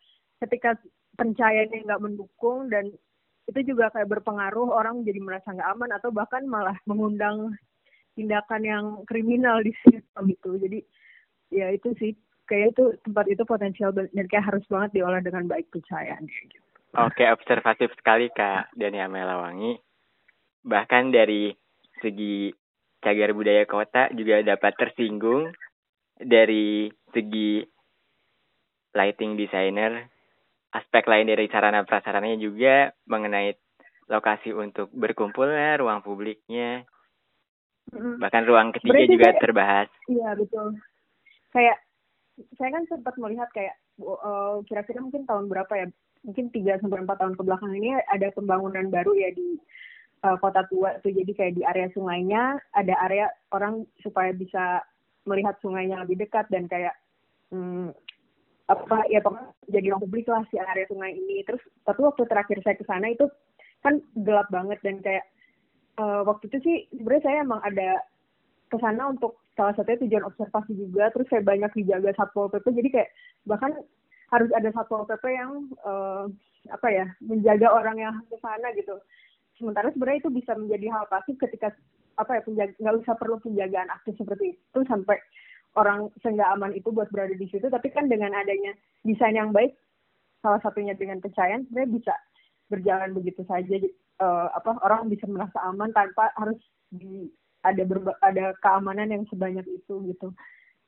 ketika 0.43 0.77
pencahayaannya 1.15 1.87
nggak 1.87 2.03
mendukung 2.03 2.67
dan 2.67 2.91
itu 3.45 3.75
juga 3.75 3.93
kayak 3.93 4.09
berpengaruh 4.09 4.73
orang 4.73 5.05
jadi 5.05 5.21
merasa 5.21 5.53
nggak 5.53 5.69
aman 5.77 5.91
atau 5.95 6.09
bahkan 6.09 6.43
malah 6.49 6.75
mengundang 6.89 7.53
tindakan 8.17 8.61
yang 8.63 8.85
kriminal 9.05 9.59
di 9.61 9.75
situ 9.85 10.19
gitu. 10.31 10.49
Jadi 10.57 10.79
ya 11.53 11.69
itu 11.73 11.91
sih. 11.97 12.13
Kayak 12.45 12.77
itu 12.77 12.83
tempat 13.01 13.25
itu 13.25 13.41
potensial 13.41 13.89
dan 13.89 14.25
kayak 14.29 14.53
harus 14.53 14.61
banget 14.69 15.01
diolah 15.01 15.17
dengan 15.17 15.49
baik 15.49 15.65
pencahayaan 15.73 16.29
gitu. 16.29 16.61
Oke, 16.93 17.25
observatif 17.25 17.89
sekali 17.97 18.29
Kak 18.29 18.69
Dania 18.77 19.09
Melawangi. 19.09 19.81
Bahkan 20.61 21.09
dari 21.09 21.49
segi 22.05 22.53
cagar 23.01 23.33
budaya 23.33 23.65
kota 23.65 24.13
juga 24.13 24.45
dapat 24.45 24.77
tersinggung 24.77 25.49
dari 26.21 26.85
segi 27.17 27.65
lighting 28.93 29.41
designer. 29.41 30.05
Aspek 30.69 31.09
lain 31.09 31.25
dari 31.25 31.49
sarana 31.49 31.81
prasarannya 31.81 32.37
juga 32.37 32.93
mengenai 33.09 33.57
lokasi 34.05 34.53
untuk 34.53 34.93
berkumpulnya 34.93 35.81
ruang 35.81 36.05
publiknya. 36.05 36.85
Bahkan 37.89 38.43
ruang 38.45 38.69
ketiga 38.69 39.01
Berarti 39.01 39.13
juga 39.17 39.29
kayak, 39.33 39.41
terbahas. 39.41 39.89
Iya 40.05 40.29
betul 40.37 40.77
kayak 41.55 41.79
saya 42.59 42.69
kan 42.75 42.83
sempat 42.91 43.15
melihat 43.15 43.47
kayak 43.55 43.79
uh, 44.03 44.59
kira-kira 44.67 44.99
mungkin 44.99 45.23
tahun 45.23 45.47
berapa 45.47 45.71
ya 45.71 45.87
mungkin 46.27 46.51
tiga 46.51 46.75
sampai 46.83 47.05
empat 47.07 47.21
tahun 47.23 47.39
ke 47.39 47.43
belakang 47.47 47.71
ini 47.79 47.95
ada 48.11 48.27
pembangunan 48.35 48.91
baru 48.91 49.15
ya 49.15 49.31
di 49.31 49.55
uh, 50.27 50.35
kota 50.43 50.67
tua 50.67 50.99
tuh. 50.99 51.15
Jadi 51.15 51.31
kayak 51.31 51.53
di 51.55 51.63
area 51.63 51.87
sungainya 51.95 52.59
ada 52.75 52.93
area 53.07 53.31
orang 53.55 53.87
supaya 54.03 54.35
bisa 54.35 54.83
melihat 55.23 55.55
sungainya 55.63 56.03
lebih 56.03 56.27
dekat 56.27 56.49
dan 56.51 56.67
kayak 56.67 56.91
hmm, 57.55 57.95
apa 58.65 59.05
ya 59.13 59.21
pokoknya 59.21 59.53
jadi 59.69 59.85
ruang 59.93 60.03
publik 60.09 60.25
lah 60.27 60.43
si 60.51 60.59
area 60.59 60.89
sungai 60.91 61.15
ini. 61.15 61.45
Terus 61.47 61.63
tapi 61.87 62.03
waktu 62.03 62.27
terakhir 62.27 62.57
saya 62.65 62.75
ke 62.75 62.83
sana 62.83 63.07
itu 63.13 63.29
kan 63.85 64.01
gelap 64.17 64.49
banget 64.49 64.81
dan 64.81 64.99
kayak 64.99 65.23
uh, 66.01 66.25
waktu 66.25 66.49
itu 66.51 66.57
sih 66.65 66.77
sebenarnya 66.97 67.23
saya 67.23 67.37
emang 67.45 67.61
ada 67.61 68.01
ke 68.65 68.77
sana 68.81 69.13
untuk 69.13 69.37
salah 69.55 69.73
satunya 69.73 70.03
tujuan 70.03 70.27
observasi 70.27 70.75
juga 70.75 71.09
terus 71.15 71.27
saya 71.31 71.41
banyak 71.41 71.71
dijaga 71.73 72.11
satpol 72.15 72.51
pp 72.51 72.65
jadi 72.75 72.89
kayak 72.91 73.09
bahkan 73.47 73.71
harus 74.29 74.51
ada 74.51 74.69
satpol 74.75 75.07
pp 75.07 75.23
yang 75.31 75.51
uh, 75.87 76.27
apa 76.73 76.87
ya 76.89 77.05
menjaga 77.21 77.69
orang 77.69 77.97
yang 77.99 78.15
ke 78.25 78.37
sana 78.41 78.73
gitu. 78.73 78.97
Sementara 79.55 79.93
sebenarnya 79.93 80.25
itu 80.25 80.31
bisa 80.33 80.51
menjadi 80.57 80.91
hal 80.91 81.05
pasif 81.07 81.37
ketika 81.37 81.71
apa 82.15 82.39
ya 82.39 82.41
penjaga 82.43 82.73
nggak 82.79 82.95
usah 83.05 83.15
perlu 83.19 83.37
penjagaan 83.43 83.89
aktif 83.91 84.15
seperti 84.17 84.55
itu 84.55 84.79
sampai 84.87 85.19
orang 85.75 86.07
sehingga 86.23 86.47
aman 86.55 86.71
itu 86.73 86.89
buat 86.89 87.11
berada 87.11 87.35
di 87.35 87.47
situ. 87.51 87.67
Tapi 87.67 87.87
kan 87.91 88.09
dengan 88.09 88.33
adanya 88.33 88.73
desain 89.05 89.35
yang 89.35 89.53
baik 89.53 89.75
salah 90.41 90.59
satunya 90.63 90.95
dengan 90.97 91.21
pencahayaan 91.21 91.67
sebenarnya 91.69 91.91
bisa 92.01 92.13
berjalan 92.71 93.11
begitu 93.13 93.41
saja. 93.45 93.75
Uh, 94.15 94.47
apa 94.55 94.79
orang 94.87 95.11
bisa 95.11 95.27
merasa 95.27 95.59
aman 95.67 95.91
tanpa 95.91 96.31
harus 96.39 96.55
di 96.87 97.27
ada 97.65 97.83
berba, 97.83 98.13
ada 98.21 98.53
keamanan 98.61 99.09
yang 99.09 99.23
sebanyak 99.27 99.65
itu 99.65 100.13
gitu. 100.13 100.29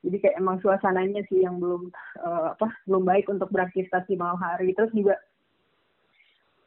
Jadi 0.06 0.18
kayak 0.22 0.38
emang 0.38 0.62
suasananya 0.62 1.26
sih 1.28 1.42
yang 1.42 1.58
belum 1.58 1.90
uh, 2.22 2.54
apa 2.54 2.70
belum 2.86 3.04
baik 3.04 3.28
untuk 3.34 3.50
beraktivitas 3.50 4.06
di 4.06 4.16
malam 4.16 4.38
hari. 4.38 4.72
Terus 4.78 4.94
juga 4.94 5.18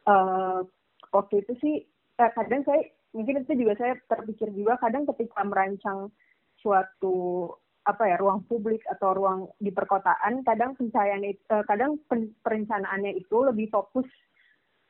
uh, 0.05 0.67
waktu 1.15 1.47
itu 1.47 1.53
sih 1.63 1.75
eh, 2.19 2.31
kadang 2.35 2.67
saya 2.67 2.83
mungkin 3.15 3.43
itu 3.43 3.55
juga 3.55 3.73
saya 3.79 3.93
terpikir 4.07 4.51
juga 4.55 4.79
kadang 4.79 5.07
ketika 5.15 5.43
merancang 5.43 6.11
suatu 6.59 7.49
apa 7.81 8.13
ya 8.13 8.15
ruang 8.21 8.45
publik 8.45 8.85
atau 8.85 9.17
ruang 9.17 9.49
di 9.57 9.73
perkotaan 9.73 10.45
kadang 10.45 10.77
pencahayaan 10.77 11.25
eh, 11.25 11.63
kadang 11.65 11.97
perencanaannya 12.45 13.17
itu 13.17 13.37
lebih 13.41 13.73
fokus 13.73 14.05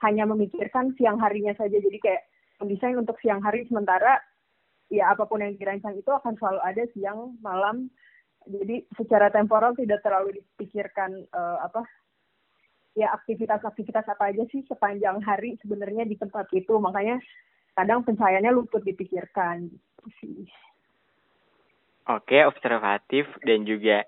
hanya 0.02 0.26
memikirkan 0.26 0.98
siang 0.98 1.22
harinya 1.22 1.54
saja. 1.54 1.78
Jadi 1.78 1.98
kayak 2.02 2.26
mendesain 2.58 2.98
untuk 2.98 3.18
siang 3.22 3.42
hari 3.42 3.66
sementara 3.70 4.18
ya 4.92 5.16
apa 5.16 5.24
pun 5.24 5.40
yang 5.40 5.56
dirancang 5.56 5.96
itu 5.96 6.12
akan 6.12 6.36
selalu 6.36 6.60
ada 6.62 6.84
siang 6.92 7.40
malam. 7.40 7.88
Jadi 8.44 8.84
secara 9.00 9.32
temporal 9.32 9.72
tidak 9.80 10.04
terlalu 10.04 10.44
dipikirkan 10.44 11.24
uh, 11.32 11.64
apa 11.64 11.88
ya 12.98 13.08
aktivitas-aktivitas 13.16 14.04
apa 14.12 14.36
aja 14.36 14.44
sih 14.52 14.68
sepanjang 14.68 15.24
hari 15.24 15.56
sebenarnya 15.64 16.04
di 16.04 16.20
tempat 16.20 16.52
itu. 16.52 16.76
Makanya 16.76 17.24
kadang 17.80 18.04
pencahayaannya 18.04 18.52
luput 18.52 18.84
dipikirkan. 18.84 19.72
Gitu 19.72 20.08
sih. 20.20 20.44
Oke, 22.12 22.44
observatif 22.44 23.30
dan 23.46 23.64
juga 23.64 24.04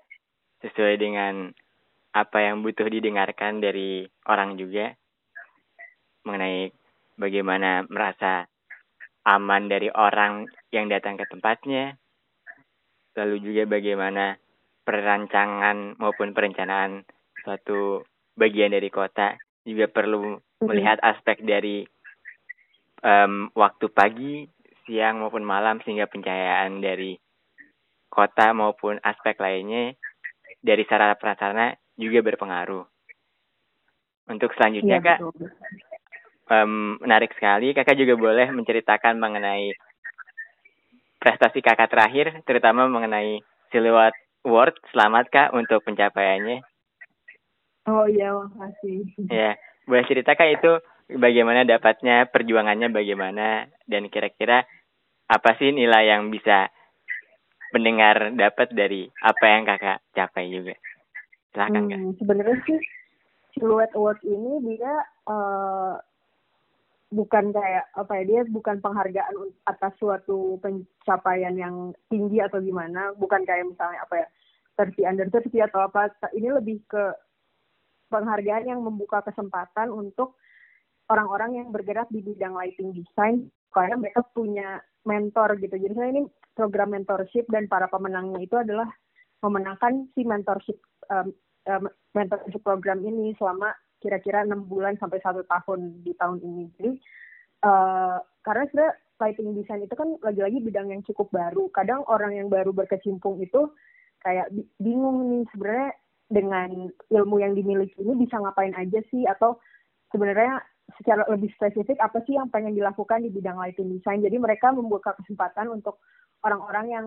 sesuai 0.60 1.00
dengan 1.00 1.54
apa 2.14 2.38
yang 2.42 2.60
butuh 2.60 2.86
didengarkan 2.86 3.62
dari 3.62 4.06
orang 4.28 4.60
juga 4.60 4.92
mengenai 6.26 6.74
bagaimana 7.18 7.86
merasa 7.86 8.46
aman 9.24 9.68
dari 9.72 9.88
orang 9.88 10.48
yang 10.68 10.86
datang 10.92 11.16
ke 11.16 11.24
tempatnya, 11.28 11.96
lalu 13.16 13.40
juga 13.40 13.64
bagaimana 13.64 14.36
perancangan 14.84 15.96
maupun 15.96 16.36
perencanaan 16.36 17.08
suatu 17.40 18.04
bagian 18.36 18.72
dari 18.72 18.92
kota. 18.92 19.36
Juga 19.64 19.88
perlu 19.88 20.36
melihat 20.60 21.00
aspek 21.00 21.40
dari 21.40 21.88
um, 23.00 23.48
waktu 23.56 23.88
pagi, 23.88 24.44
siang 24.84 25.24
maupun 25.24 25.40
malam 25.40 25.80
sehingga 25.80 26.04
pencahayaan 26.04 26.84
dari 26.84 27.16
kota 28.12 28.52
maupun 28.52 29.00
aspek 29.00 29.40
lainnya 29.40 29.96
dari 30.60 30.84
sarana 30.84 31.16
prasarana 31.16 31.72
juga 31.96 32.20
berpengaruh. 32.20 32.84
Untuk 34.24 34.52
selanjutnya 34.56 35.00
ya, 35.00 35.04
kak, 35.04 35.18
um, 36.50 37.00
menarik 37.00 37.32
sekali. 37.36 37.72
Kakak 37.72 37.96
juga 37.96 38.14
boleh 38.16 38.48
menceritakan 38.52 39.16
mengenai 39.16 39.72
prestasi 41.20 41.64
kakak 41.64 41.88
terakhir, 41.88 42.44
terutama 42.44 42.84
mengenai 42.88 43.40
Silhouette 43.72 44.18
Award. 44.44 44.76
Selamat 44.92 45.24
kak 45.32 45.48
untuk 45.56 45.80
pencapaiannya. 45.84 46.60
Oh 47.88 48.08
iya, 48.08 48.32
makasih. 48.32 49.04
Ya, 49.28 49.56
boleh 49.84 50.04
ceritakan 50.08 50.48
itu 50.56 50.72
bagaimana 51.16 51.68
dapatnya, 51.68 52.28
perjuangannya 52.32 52.88
bagaimana, 52.88 53.68
dan 53.84 54.08
kira-kira 54.08 54.64
apa 55.28 55.50
sih 55.56 55.72
nilai 55.72 56.12
yang 56.12 56.28
bisa 56.28 56.68
pendengar 57.72 58.32
dapat 58.36 58.70
dari 58.72 59.08
apa 59.20 59.44
yang 59.48 59.62
kakak 59.64 59.98
capai 60.12 60.46
juga. 60.52 60.74
Silahkan 61.52 61.82
hmm, 61.84 61.90
kak. 61.90 61.98
Sebenarnya 62.20 62.58
sih 62.68 62.78
Silhouette 63.56 63.96
Award 63.96 64.20
ini 64.22 64.52
dia 64.76 64.94
uh, 65.28 65.96
bukan 67.12 67.52
kayak 67.52 67.84
apa 67.94 68.12
ya 68.20 68.24
dia 68.24 68.40
bukan 68.48 68.80
penghargaan 68.80 69.34
atas 69.68 69.92
suatu 70.00 70.56
pencapaian 70.58 71.54
yang 71.54 71.92
tinggi 72.08 72.40
atau 72.40 72.58
gimana 72.58 73.12
bukan 73.20 73.44
kayak 73.44 73.68
misalnya 73.68 74.00
apa 74.02 74.24
ya 74.24 74.26
versi 74.74 75.02
under 75.06 75.28
versi 75.30 75.58
atau 75.62 75.86
apa 75.86 76.10
ini 76.34 76.50
lebih 76.50 76.82
ke 76.90 77.14
penghargaan 78.10 78.66
yang 78.66 78.80
membuka 78.82 79.22
kesempatan 79.22 79.90
untuk 79.90 80.38
orang-orang 81.10 81.62
yang 81.62 81.68
bergerak 81.70 82.08
di 82.10 82.24
bidang 82.24 82.56
lighting 82.56 82.94
design 82.94 83.50
karena 83.74 83.98
mereka 83.98 84.22
punya 84.32 84.80
mentor 85.04 85.58
gitu. 85.60 85.76
Jadi 85.76 85.94
ini 85.94 86.22
program 86.56 86.94
mentorship 86.94 87.44
dan 87.50 87.66
para 87.66 87.90
pemenangnya 87.90 88.40
itu 88.40 88.56
adalah 88.56 88.88
memenangkan 89.44 90.08
si 90.16 90.24
mentorship 90.24 90.78
um, 91.12 91.34
um, 91.68 91.84
mentorship 92.16 92.62
program 92.64 93.04
ini 93.04 93.36
selama 93.36 93.74
kira-kira 94.04 94.44
enam 94.44 94.68
bulan 94.68 95.00
sampai 95.00 95.24
satu 95.24 95.40
tahun 95.48 96.04
di 96.04 96.12
tahun 96.20 96.44
ini. 96.44 96.64
Jadi 96.76 96.90
uh, 97.64 98.20
karena 98.44 98.68
sebenarnya 98.68 98.94
lighting 99.24 99.56
design 99.56 99.80
itu 99.88 99.94
kan 99.96 100.08
lagi-lagi 100.20 100.60
bidang 100.60 100.92
yang 100.92 101.00
cukup 101.08 101.32
baru 101.32 101.72
kadang 101.72 102.04
orang 102.12 102.36
yang 102.36 102.52
baru 102.52 102.76
berkecimpung 102.76 103.40
itu 103.40 103.72
kayak 104.20 104.52
bingung 104.76 105.32
nih 105.32 105.44
sebenarnya 105.52 105.90
dengan 106.28 106.70
ilmu 107.12 107.36
yang 107.40 107.56
dimiliki 107.56 107.96
ini 108.00 108.26
bisa 108.26 108.40
ngapain 108.40 108.76
aja 108.76 109.00
sih 109.08 109.24
atau 109.24 109.56
sebenarnya 110.12 110.60
secara 111.00 111.24
lebih 111.32 111.48
spesifik 111.56 111.96
apa 112.00 112.20
sih 112.28 112.36
yang 112.36 112.52
pengen 112.52 112.76
dilakukan 112.76 113.24
di 113.24 113.32
bidang 113.32 113.56
lighting 113.56 113.88
design. 113.92 114.20
Jadi 114.20 114.36
mereka 114.36 114.72
membuka 114.72 115.16
kesempatan 115.16 115.72
untuk 115.72 116.00
orang-orang 116.44 116.86
yang 116.92 117.06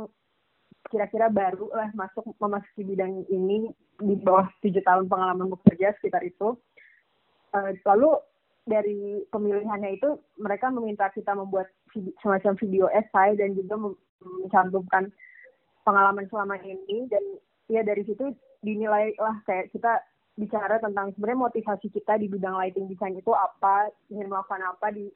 kira-kira 0.88 1.27
baru 1.27 1.68
lah 1.74 1.89
masuk 1.94 2.32
memasuki 2.39 2.82
bidang 2.88 3.27
ini 3.27 3.70
di 4.00 4.16
bawah 4.18 4.48
tujuh 4.63 4.82
tahun 4.82 5.06
pengalaman 5.12 5.51
bekerja 5.54 5.94
sekitar 6.00 6.24
itu. 6.24 6.58
Uh, 7.57 7.73
lalu 7.89 8.21
dari 8.67 9.25
pemilihannya 9.33 9.97
itu 9.97 10.19
mereka 10.37 10.69
meminta 10.69 11.09
kita 11.09 11.33
membuat 11.33 11.71
semacam 12.21 12.53
video 12.59 12.85
essay 12.91 13.33
dan 13.39 13.55
juga 13.57 13.95
mencantumkan 14.21 15.09
pengalaman 15.87 16.27
selama 16.27 16.59
ini 16.61 17.07
dan 17.07 17.23
ya 17.71 17.81
dari 17.81 18.03
situ 18.03 18.35
dinilai 18.61 19.15
lah 19.15 19.39
kayak 19.47 19.71
kita 19.71 20.03
bicara 20.37 20.77
tentang 20.77 21.11
sebenarnya 21.17 21.49
motivasi 21.49 21.89
kita 21.89 22.21
di 22.21 22.29
bidang 22.29 22.53
lighting 22.61 22.85
design 22.85 23.17
itu 23.17 23.33
apa, 23.33 23.89
ingin 24.13 24.29
melakukan 24.29 24.61
apa 24.69 24.93
di 24.93 25.09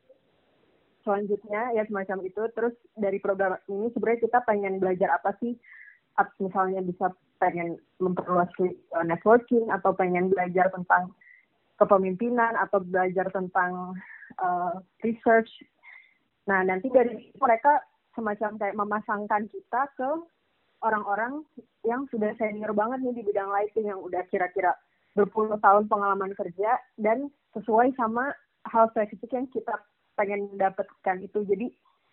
selanjutnya 1.05 1.77
ya 1.77 1.85
semacam 1.85 2.25
itu. 2.25 2.41
Terus 2.57 2.73
dari 2.97 3.21
program 3.21 3.53
ini 3.69 3.93
sebenarnya 3.93 4.25
kita 4.25 4.39
pengen 4.49 4.81
belajar 4.81 5.13
apa 5.13 5.37
sih? 5.37 5.53
Misalnya 6.41 6.81
bisa 6.81 7.13
pengen 7.37 7.77
memperluas 8.01 8.49
uh, 8.93 9.05
networking 9.05 9.69
atau 9.69 9.93
pengen 9.93 10.29
belajar 10.29 10.69
tentang 10.73 11.13
kepemimpinan 11.81 12.53
atau 12.61 12.77
belajar 12.85 13.25
tentang 13.33 13.97
uh, 14.37 14.77
research. 15.01 15.49
Nah 16.45 16.61
nanti 16.61 16.93
dari 16.93 17.33
mereka 17.41 17.81
semacam 18.13 18.61
kayak 18.61 18.77
memasangkan 18.77 19.49
kita 19.49 19.81
ke 19.97 20.09
orang-orang 20.85 21.41
yang 21.81 22.05
sudah 22.13 22.37
senior 22.37 22.73
banget 22.77 23.01
nih 23.01 23.17
di 23.17 23.23
bidang 23.25 23.49
lighting 23.49 23.89
yang 23.89 23.97
udah 23.97 24.21
kira-kira 24.29 24.77
berpuluh 25.17 25.57
tahun 25.57 25.89
pengalaman 25.89 26.37
kerja 26.37 26.77
dan 27.01 27.33
sesuai 27.57 27.97
sama 27.97 28.31
hal 28.69 28.87
spesifik 28.93 29.31
yang 29.33 29.47
kita 29.49 29.73
pengen 30.15 30.53
dapatkan 30.55 31.17
itu 31.23 31.39
jadi 31.49 31.67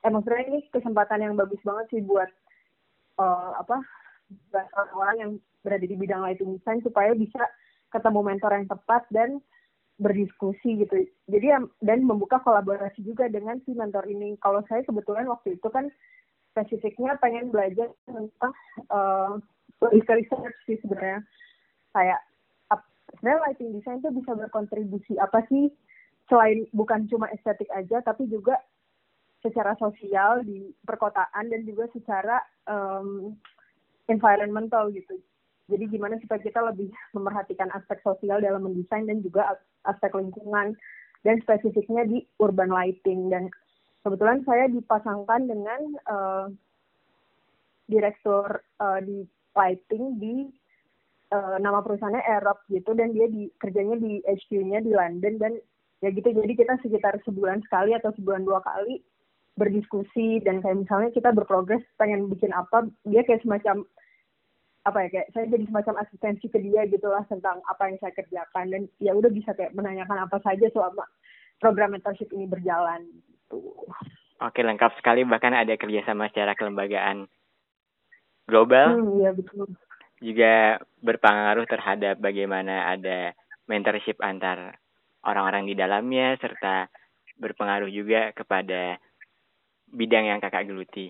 emang 0.07 0.25
sebenarnya 0.25 0.47
ini 0.55 0.61
kesempatan 0.73 1.21
yang 1.23 1.35
bagus 1.37 1.61
banget 1.63 1.87
sih 1.93 2.03
buat 2.03 2.31
uh, 3.21 3.53
apa 3.59 3.83
orang-orang 4.77 5.17
yang 5.19 5.31
berada 5.63 5.87
di 5.87 5.97
bidang 5.99 6.23
lighting 6.25 6.57
design 6.57 6.81
supaya 6.81 7.13
bisa 7.15 7.43
ketemu 7.93 8.21
mentor 8.21 8.53
yang 8.55 8.69
tepat 8.69 9.03
dan 9.11 9.41
berdiskusi 9.99 10.87
gitu. 10.87 11.07
Jadi 11.26 11.47
dan 11.83 11.99
membuka 12.07 12.38
kolaborasi 12.40 13.02
juga 13.02 13.26
dengan 13.26 13.59
si 13.67 13.75
mentor 13.75 14.07
ini. 14.07 14.38
Kalau 14.38 14.62
saya 14.71 14.87
kebetulan 14.87 15.26
waktu 15.26 15.59
itu 15.59 15.69
kan 15.69 15.90
spesifiknya 16.55 17.19
pengen 17.19 17.50
belajar 17.50 17.90
tentang 18.07 18.55
uh, 18.90 19.37
research 19.90 20.31
sih 20.67 20.78
sebenarnya. 20.83 21.23
Kayak 21.93 22.23
sebenarnya 23.19 23.40
lighting 23.50 23.71
design 23.75 23.99
itu 23.99 24.11
bisa 24.23 24.33
berkontribusi 24.38 25.19
apa 25.19 25.43
sih? 25.50 25.71
Selain 26.31 26.69
bukan 26.71 27.11
cuma 27.11 27.26
estetik 27.35 27.69
aja 27.75 27.99
tapi 28.05 28.31
juga 28.31 28.55
secara 29.43 29.75
sosial 29.78 30.43
di 30.43 30.75
perkotaan 30.83 31.47
dan 31.50 31.62
juga 31.62 31.87
secara 31.95 32.43
um, 32.67 33.35
environmental 34.11 34.90
gitu. 34.95 35.19
Jadi 35.69 35.85
gimana 35.93 36.17
supaya 36.25 36.41
kita 36.41 36.65
lebih 36.65 36.89
memerhatikan 37.13 37.69
aspek 37.77 38.01
sosial 38.01 38.41
dalam 38.41 38.65
mendesain 38.65 39.05
dan 39.05 39.21
juga 39.21 39.61
aspek 39.85 40.17
lingkungan 40.17 40.73
dan 41.29 41.37
spesifiknya 41.45 42.09
di 42.09 42.25
urban 42.41 42.73
lighting. 42.73 43.29
Dan 43.29 43.53
kebetulan 44.01 44.41
saya 44.49 44.65
dipasangkan 44.73 45.45
dengan 45.45 45.81
uh, 46.09 46.47
direktur 47.85 48.65
uh, 48.81 49.00
di 49.04 49.28
lighting 49.52 50.17
di 50.17 50.35
uh, 51.37 51.61
nama 51.61 51.85
perusahaannya 51.85 52.25
Aerob 52.25 52.65
gitu. 52.73 52.97
Dan 52.97 53.13
dia 53.13 53.28
di 53.28 53.52
kerjanya 53.61 54.00
di 54.00 54.25
HQ-nya 54.25 54.81
di 54.81 54.97
London. 54.97 55.37
Dan 55.37 55.52
ya 56.00 56.09
gitu 56.09 56.33
jadi 56.33 56.52
kita 56.57 56.81
sekitar 56.81 57.21
sebulan 57.28 57.61
sekali 57.69 57.93
atau 57.93 58.09
sebulan 58.17 58.49
dua 58.49 58.65
kali 58.65 59.04
berdiskusi. 59.61 60.41
Dan 60.41 60.65
kayak 60.65 60.89
misalnya 60.89 61.13
kita 61.13 61.28
berprogres 61.37 61.85
pengen 62.00 62.33
bikin 62.33 62.57
apa 62.57 62.89
dia 63.04 63.21
kayak 63.21 63.45
semacam 63.45 63.85
apa 64.86 65.04
ya 65.04 65.08
kayak 65.10 65.28
saya 65.34 65.45
jadi 65.50 65.64
semacam 65.69 65.95
asistensi 66.06 66.47
ke 66.49 66.58
dia 66.62 66.86
gitulah 66.88 67.25
tentang 67.26 67.60
apa 67.67 67.82
yang 67.91 67.99
saya 68.00 68.12
kerjakan 68.14 68.67
dan 68.71 68.82
ya 69.02 69.12
udah 69.12 69.28
bisa 69.28 69.52
kayak 69.52 69.75
menanyakan 69.75 70.25
apa 70.25 70.38
saja 70.41 70.67
selama 70.71 71.04
program 71.58 71.93
mentorship 71.99 72.30
ini 72.30 72.47
berjalan 72.47 73.04
gitu. 73.19 73.75
Oke 74.38 74.62
lengkap 74.62 74.95
sekali 75.02 75.26
bahkan 75.26 75.52
ada 75.52 75.75
kerjasama 75.75 76.30
secara 76.30 76.54
kelembagaan 76.54 77.26
global. 78.47 78.97
Hmm, 78.97 79.19
iya 79.19 79.30
betul 79.34 79.67
juga 80.19 80.82
berpengaruh 81.02 81.67
terhadap 81.67 82.19
bagaimana 82.19 82.91
ada 82.91 83.34
mentorship 83.71 84.19
antar 84.19 84.78
orang-orang 85.23 85.71
di 85.71 85.75
dalamnya 85.78 86.34
serta 86.43 86.91
berpengaruh 87.38 87.91
juga 87.91 88.34
kepada 88.34 88.99
bidang 89.88 90.26
yang 90.34 90.41
kakak 90.43 90.67
geluti. 90.67 91.06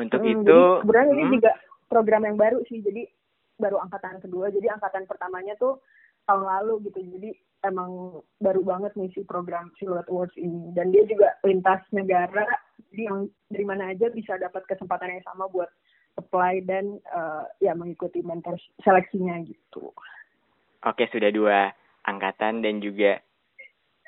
Untuk 0.00 0.24
hmm, 0.24 0.32
itu 0.32 0.58
sebenarnya 0.82 1.12
hmm, 1.12 1.20
ini 1.20 1.24
juga 1.38 1.52
program 1.94 2.26
yang 2.26 2.34
baru 2.34 2.58
sih. 2.66 2.82
Jadi 2.82 3.06
baru 3.54 3.78
angkatan 3.78 4.18
kedua. 4.18 4.50
Jadi 4.50 4.66
angkatan 4.66 5.06
pertamanya 5.06 5.54
tuh 5.54 5.78
tahun 6.26 6.42
lalu 6.42 6.90
gitu. 6.90 6.98
Jadi 6.98 7.30
emang 7.62 8.18
baru 8.42 8.66
banget 8.66 8.98
nih 8.98 9.14
si 9.14 9.22
program 9.22 9.70
Silhouette 9.78 10.10
Awards 10.10 10.34
ini. 10.34 10.74
Dan 10.74 10.90
dia 10.90 11.06
juga 11.06 11.38
lintas 11.46 11.86
negara. 11.94 12.42
Jadi 12.90 13.02
yang 13.06 13.30
dari 13.46 13.64
mana 13.64 13.94
aja 13.94 14.10
bisa 14.10 14.34
dapat 14.42 14.66
kesempatan 14.66 15.14
yang 15.14 15.22
sama 15.22 15.46
buat 15.46 15.70
apply 16.18 16.66
dan 16.66 16.98
uh, 17.14 17.46
ya 17.62 17.74
mengikuti 17.78 18.22
mentor 18.22 18.58
seleksinya 18.82 19.38
gitu. 19.46 19.94
Oke, 20.84 21.06
sudah 21.10 21.30
dua 21.30 21.70
angkatan 22.04 22.60
dan 22.60 22.78
juga 22.78 23.18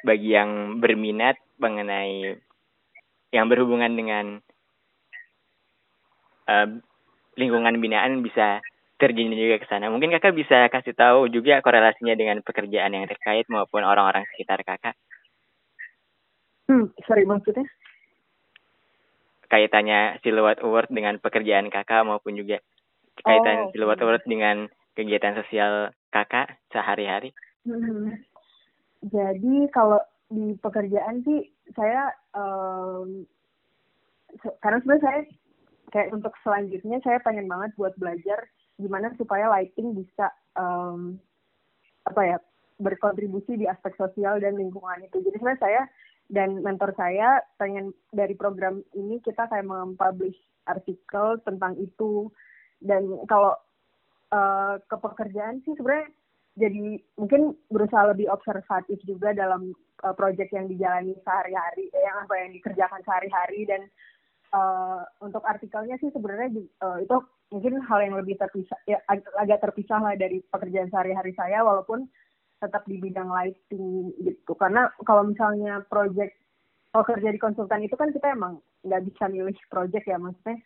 bagi 0.05 0.37
yang 0.37 0.79
berminat 0.79 1.41
mengenai 1.59 2.37
yang 3.35 3.47
berhubungan 3.51 3.93
dengan 3.97 4.27
uh, 6.47 6.69
lingkungan 7.37 7.77
binaan 7.79 8.25
bisa 8.25 8.65
terjun 8.97 9.33
juga 9.33 9.61
ke 9.61 9.67
sana. 9.69 9.93
Mungkin 9.93 10.13
kakak 10.17 10.33
bisa 10.33 10.73
kasih 10.73 10.97
tahu 10.97 11.29
juga 11.29 11.61
korelasinya 11.61 12.17
dengan 12.17 12.41
pekerjaan 12.41 12.97
yang 12.97 13.05
terkait 13.05 13.45
maupun 13.53 13.85
orang-orang 13.85 14.25
sekitar 14.33 14.65
kakak. 14.65 14.97
Hmm, 16.67 16.91
sorry 17.07 17.29
maksudnya? 17.29 17.69
kaitannya 19.47 20.19
Silhouette 20.21 20.63
Award 20.63 20.91
dengan 20.91 21.17
pekerjaan 21.23 21.71
kakak 21.71 22.03
maupun 22.03 22.35
juga 22.35 22.59
kaitan 23.23 23.67
oh. 23.67 23.73
Silhouette 23.73 24.03
Award 24.03 24.25
dengan 24.27 24.67
kegiatan 24.99 25.39
sosial 25.43 25.95
kakak 26.11 26.59
sehari-hari? 26.75 27.33
Hmm. 27.65 28.19
Jadi 29.07 29.71
kalau 29.71 30.03
di 30.27 30.59
pekerjaan 30.59 31.23
sih 31.23 31.47
saya 31.79 32.11
um, 32.35 33.23
karena 34.59 34.83
sebenarnya 34.83 35.05
saya 35.07 35.21
kayak 35.95 36.15
untuk 36.15 36.35
selanjutnya 36.43 36.99
saya 37.03 37.19
pengen 37.23 37.47
banget 37.47 37.75
buat 37.79 37.95
belajar 37.99 38.47
gimana 38.77 39.13
supaya 39.17 39.49
lighting 39.49 39.97
bisa 39.97 40.29
um, 40.59 41.17
apa 42.05 42.23
ya 42.23 42.39
berkontribusi 42.77 43.57
di 43.57 43.65
aspek 43.65 43.97
sosial 43.97 44.37
dan 44.39 44.55
lingkungan 44.61 45.01
itu. 45.01 45.25
Jadi 45.25 45.41
sebenarnya 45.41 45.63
saya 45.65 45.83
dan 46.27 46.61
mentor 46.61 46.93
saya 46.99 47.41
pengen 47.57 47.95
dari 48.11 48.35
program 48.35 48.83
ini 48.99 49.23
kita 49.23 49.47
kayak 49.47 49.67
mempublish 49.67 50.37
artikel 50.67 51.39
tentang 51.47 51.79
itu 51.79 52.29
dan 52.83 53.07
kalau 53.31 53.55
uh, 54.35 54.75
ke 54.83 54.97
pekerjaan 54.99 55.63
sih 55.63 55.79
sebenarnya 55.79 56.11
jadi 56.57 56.99
mungkin 57.21 57.55
berusaha 57.71 58.11
lebih 58.11 58.27
observatif 58.33 58.99
juga 59.07 59.31
dalam 59.37 59.71
uh, 60.03 60.15
project 60.19 60.51
yang 60.51 60.67
dijalani 60.67 61.15
sehari-hari 61.23 61.93
yang 61.95 62.27
apa 62.27 62.35
yang 62.43 62.51
dikerjakan 62.59 63.01
sehari-hari 63.07 63.63
dan 63.69 63.87
uh, 64.53 65.03
untuk 65.23 65.43
artikelnya 65.47 65.97
sih 65.99 66.11
sebenarnya 66.13 66.63
uh, 66.83 66.99
itu 67.03 67.17
mungkin 67.51 67.79
hal 67.87 68.03
yang 68.03 68.19
lebih 68.19 68.35
terpisah 68.39 68.79
ya 68.91 68.99
ag 69.07 69.23
agak 69.39 69.63
terpisah 69.63 70.03
lah 70.03 70.15
dari 70.19 70.43
pekerjaan 70.51 70.91
sehari-hari 70.91 71.33
saya 71.39 71.63
walaupun 71.63 72.11
tetap 72.59 72.83
di 72.89 72.97
bidang 72.99 73.29
lighting 73.31 74.11
gitu. 74.23 74.53
Karena 74.57 74.91
kalau 75.05 75.29
misalnya 75.29 75.85
project 75.87 76.35
kalau 76.91 77.05
kerja 77.13 77.29
di 77.29 77.41
konsultan 77.41 77.85
itu 77.85 77.93
kan 77.93 78.09
kita 78.09 78.33
emang 78.33 78.57
nggak 78.81 79.05
bisa 79.13 79.29
milih 79.29 79.53
project 79.69 80.09
ya 80.09 80.17
maksudnya 80.17 80.57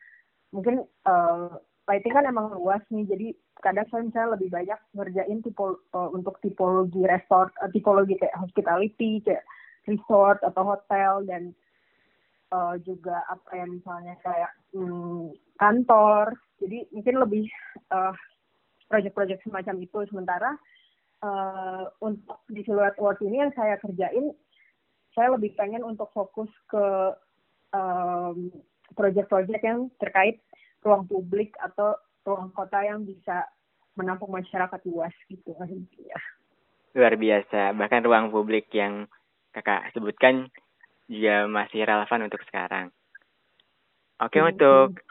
mungkin 0.54 0.86
uh, 1.02 1.58
lighting 1.90 2.14
kan 2.14 2.28
emang 2.28 2.54
luas 2.54 2.78
nih 2.94 3.02
jadi 3.10 3.28
kadang 3.58 3.88
saya 3.90 4.06
misalnya 4.06 4.38
lebih 4.38 4.48
banyak 4.54 4.78
ngerjain 4.94 5.38
tipe 5.42 5.66
uh, 5.66 6.08
untuk 6.14 6.38
tipologi 6.38 7.02
resort 7.02 7.50
uh, 7.58 7.70
tipologi 7.74 8.14
kayak 8.14 8.38
hospitality 8.38 9.18
kayak 9.26 9.42
resort 9.90 10.38
atau 10.46 10.62
hotel 10.76 11.26
dan 11.26 11.50
uh, 12.52 12.74
juga 12.82 13.22
apa 13.30 13.50
ya 13.56 13.66
misalnya 13.66 14.14
kayak 14.22 14.52
hmm, 14.74 15.34
kantor. 15.56 16.34
Jadi 16.60 16.86
mungkin 16.92 17.16
lebih 17.22 17.44
uh, 17.94 18.14
project-project 18.90 19.40
semacam 19.46 19.76
itu. 19.80 19.98
Sementara 20.10 20.50
uh, 21.24 21.84
untuk 22.04 22.44
di 22.50 22.60
Silhouette 22.66 22.98
Award 23.00 23.18
ini 23.24 23.42
yang 23.42 23.52
saya 23.56 23.78
kerjain 23.80 24.34
saya 25.10 25.34
lebih 25.34 25.58
pengen 25.58 25.82
untuk 25.82 26.06
fokus 26.14 26.50
ke 26.70 26.86
um, 27.74 28.50
proyek-proyek 28.94 29.62
yang 29.62 29.90
terkait 29.98 30.38
ruang 30.86 31.04
publik 31.10 31.54
atau 31.58 31.98
ruang 32.22 32.54
kota 32.54 32.78
yang 32.86 33.02
bisa 33.02 33.46
menampung 33.98 34.30
masyarakat 34.30 34.80
luas 34.86 35.12
gitu. 35.26 35.50
Ya. 35.98 36.20
Luar 36.94 37.14
biasa, 37.18 37.74
bahkan 37.74 38.06
ruang 38.06 38.30
publik 38.30 38.70
yang 38.70 39.10
kakak 39.50 39.90
sebutkan 39.94 40.46
juga 41.10 41.50
masih 41.50 41.82
relevan 41.82 42.30
untuk 42.30 42.38
sekarang. 42.46 42.94
Oke, 44.22 44.38
hmm. 44.38 44.50
untuk 44.54 45.02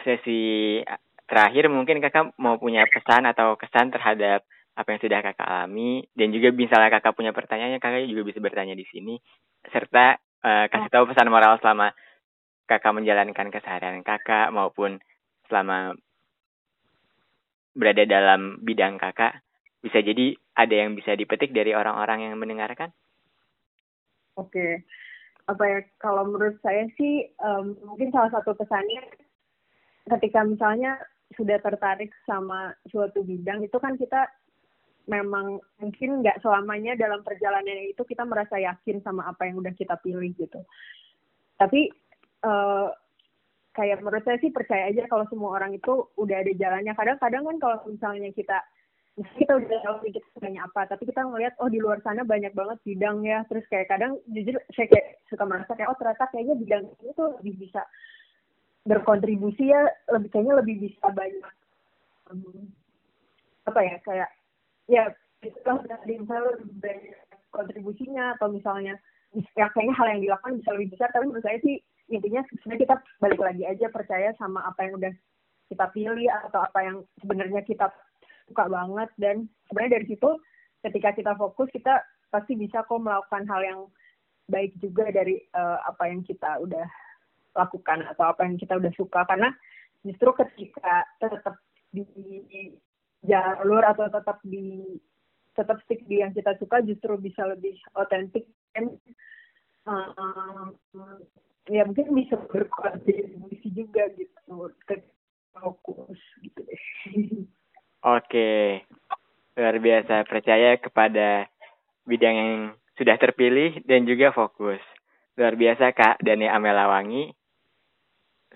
sesi 0.00 0.80
terakhir 1.28 1.68
mungkin 1.68 2.00
kakak 2.00 2.32
mau 2.40 2.56
punya 2.56 2.88
pesan 2.88 3.28
atau 3.28 3.60
kesan 3.60 3.92
terhadap 3.92 4.48
apa 4.72 4.88
yang 4.88 5.00
sudah 5.04 5.20
kakak 5.20 5.44
alami 5.44 6.00
dan 6.16 6.32
juga 6.32 6.48
misalnya 6.48 6.88
kakak 6.88 7.12
punya 7.12 7.36
pertanyaan 7.36 7.76
kakak 7.76 8.08
juga 8.08 8.24
bisa 8.24 8.40
bertanya 8.40 8.72
di 8.72 8.88
sini 8.88 9.20
serta 9.68 10.16
uh, 10.40 10.64
kasih 10.72 10.88
tahu 10.88 11.12
pesan 11.12 11.28
moral 11.28 11.60
selama 11.60 11.92
kakak 12.64 12.96
menjalankan 12.96 13.52
keseharian 13.52 14.00
kakak 14.00 14.48
maupun 14.48 14.96
selama 15.52 15.92
berada 17.76 18.08
dalam 18.08 18.64
bidang 18.64 18.96
kakak 18.96 19.44
bisa 19.84 20.00
jadi 20.00 20.36
ada 20.56 20.72
yang 20.72 20.96
bisa 20.96 21.12
dipetik 21.16 21.52
dari 21.52 21.76
orang-orang 21.76 22.32
yang 22.32 22.40
mendengarkan 22.40 22.96
oke 24.40 24.48
okay. 24.48 24.88
Apa 25.50 25.64
ya 25.66 25.78
kalau 25.98 26.28
menurut 26.30 26.54
saya 26.62 26.86
sih 26.94 27.26
um, 27.42 27.74
mungkin 27.82 28.14
salah 28.14 28.30
satu 28.30 28.54
pesannya 28.54 29.02
ketika 30.06 30.46
misalnya 30.46 30.98
sudah 31.34 31.58
tertarik 31.58 32.12
sama 32.28 32.76
suatu 32.92 33.24
bidang 33.24 33.64
itu 33.64 33.74
kan 33.80 33.98
kita 33.98 34.28
memang 35.10 35.58
mungkin 35.82 36.22
nggak 36.22 36.38
selamanya 36.44 36.94
dalam 36.94 37.26
perjalanan 37.26 37.90
itu 37.90 38.06
kita 38.06 38.22
merasa 38.22 38.60
yakin 38.62 39.02
sama 39.02 39.26
apa 39.26 39.50
yang 39.50 39.58
udah 39.58 39.74
kita 39.74 39.98
pilih 39.98 40.30
gitu. 40.38 40.62
Tapi 41.58 41.90
uh, 42.46 42.94
kayak 43.74 43.98
menurut 44.04 44.22
saya 44.22 44.38
sih 44.38 44.54
percaya 44.54 44.94
aja 44.94 45.08
kalau 45.10 45.26
semua 45.26 45.58
orang 45.58 45.74
itu 45.74 46.06
udah 46.14 46.36
ada 46.38 46.52
jalannya. 46.54 46.94
Kadang-kadang 46.94 47.42
kan 47.42 47.56
kalau 47.58 47.78
misalnya 47.90 48.30
kita 48.30 48.62
kita 49.38 49.52
udah 49.60 49.78
tahu 49.84 50.08
kita 50.08 50.24
banyak 50.40 50.62
apa, 50.64 50.88
tapi 50.88 51.04
kita 51.04 51.20
ngeliat 51.20 51.52
oh 51.60 51.68
di 51.68 51.78
luar 51.78 52.00
sana 52.00 52.24
banyak 52.24 52.56
banget 52.56 52.80
bidang 52.80 53.20
ya. 53.24 53.44
Terus 53.52 53.64
kayak 53.68 53.92
kadang 53.92 54.16
jujur 54.32 54.56
saya 54.72 54.88
kayak 54.88 55.20
suka 55.28 55.44
merasa 55.44 55.72
kayak 55.76 55.92
oh 55.92 55.98
ternyata 56.00 56.24
kayaknya 56.32 56.54
bidang 56.56 56.84
ini 57.04 57.12
tuh 57.12 57.28
lebih 57.40 57.54
bisa 57.68 57.84
berkontribusi 58.82 59.70
ya 59.70 59.82
lebih 60.10 60.28
kayaknya 60.34 60.54
lebih 60.58 60.76
bisa 60.90 61.06
banyak 61.14 61.54
um, 62.34 62.66
apa 63.62 63.80
ya 63.86 63.96
kayak 64.02 64.30
ya 64.90 65.02
itu 65.42 65.58
kan 65.62 65.78
misalnya 66.06 66.58
lebih 66.58 66.74
banyak 66.82 67.14
kontribusinya 67.54 68.34
atau 68.38 68.50
misalnya 68.50 68.98
ya 69.54 69.70
kayaknya 69.70 69.94
hal 69.94 70.06
yang 70.10 70.22
dilakukan 70.22 70.58
bisa 70.58 70.70
lebih 70.74 70.88
besar 70.98 71.08
tapi 71.14 71.30
menurut 71.30 71.46
saya 71.46 71.58
sih 71.62 71.78
intinya 72.10 72.42
sebenarnya 72.50 72.82
kita 72.84 72.96
balik 73.22 73.40
lagi 73.40 73.62
aja 73.64 73.86
percaya 73.88 74.34
sama 74.36 74.66
apa 74.66 74.80
yang 74.82 74.98
udah 74.98 75.12
kita 75.70 75.86
pilih 75.94 76.28
atau 76.50 76.60
apa 76.60 76.78
yang 76.84 76.96
sebenarnya 77.22 77.62
kita 77.64 77.88
suka 78.48 78.64
banget. 78.68 79.10
Dan 79.18 79.36
sebenarnya 79.68 80.00
dari 80.00 80.06
situ 80.10 80.30
ketika 80.82 81.10
kita 81.14 81.32
fokus 81.38 81.68
kita 81.70 82.02
pasti 82.32 82.56
bisa 82.56 82.82
kok 82.82 82.98
melakukan 82.98 83.44
hal 83.46 83.62
yang 83.62 83.80
baik 84.50 84.74
juga 84.82 85.08
dari 85.12 85.38
uh, 85.54 85.78
apa 85.86 86.10
yang 86.10 86.26
kita 86.26 86.58
udah 86.58 86.86
lakukan 87.52 88.02
atau 88.08 88.32
apa 88.32 88.48
yang 88.48 88.56
kita 88.58 88.78
udah 88.80 88.92
suka. 88.96 89.22
Karena 89.28 89.52
justru 90.02 90.32
ketika 90.34 91.06
tetap 91.20 91.60
di 91.92 92.04
jalur 93.22 93.84
atau 93.86 94.08
tetap 94.10 94.40
di 94.42 94.98
tetap 95.52 95.78
stick 95.84 96.00
di 96.08 96.24
yang 96.24 96.32
kita 96.32 96.56
suka 96.56 96.80
justru 96.80 97.20
bisa 97.20 97.44
lebih 97.44 97.76
otentik 97.92 98.48
dan 98.72 98.96
uh, 99.84 100.72
ya 101.68 101.84
mungkin 101.84 102.16
bisa 102.16 102.40
berkontribusi 102.48 103.68
juga 103.76 104.08
gitu 104.16 104.72
fokus 105.52 106.20
gitu 106.40 106.60
deh. 106.64 106.84
Oke, 108.12 108.84
luar 109.56 109.76
biasa 109.80 110.28
percaya 110.28 110.76
kepada 110.76 111.48
bidang 112.04 112.36
yang 112.36 112.52
sudah 113.00 113.16
terpilih 113.16 113.80
dan 113.88 114.04
juga 114.04 114.36
fokus. 114.36 114.84
Luar 115.40 115.56
biasa 115.56 115.96
Kak 115.96 116.20
Dani 116.20 116.44
Amelawangi, 116.44 117.32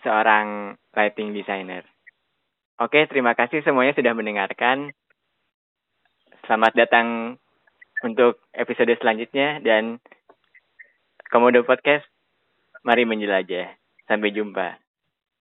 seorang 0.05 0.77
writing 0.93 1.33
designer. 1.33 1.89
Oke, 2.77 3.09
terima 3.09 3.33
kasih 3.33 3.65
semuanya 3.65 3.97
sudah 3.97 4.13
mendengarkan. 4.13 4.93
Selamat 6.45 6.77
datang 6.77 7.41
untuk 8.05 8.45
episode 8.53 8.93
selanjutnya 9.01 9.65
dan 9.65 10.05
Komodo 11.33 11.65
Podcast, 11.65 12.05
mari 12.85 13.09
menjelajah. 13.09 13.73
Sampai 14.05 14.37
jumpa. 14.37 14.86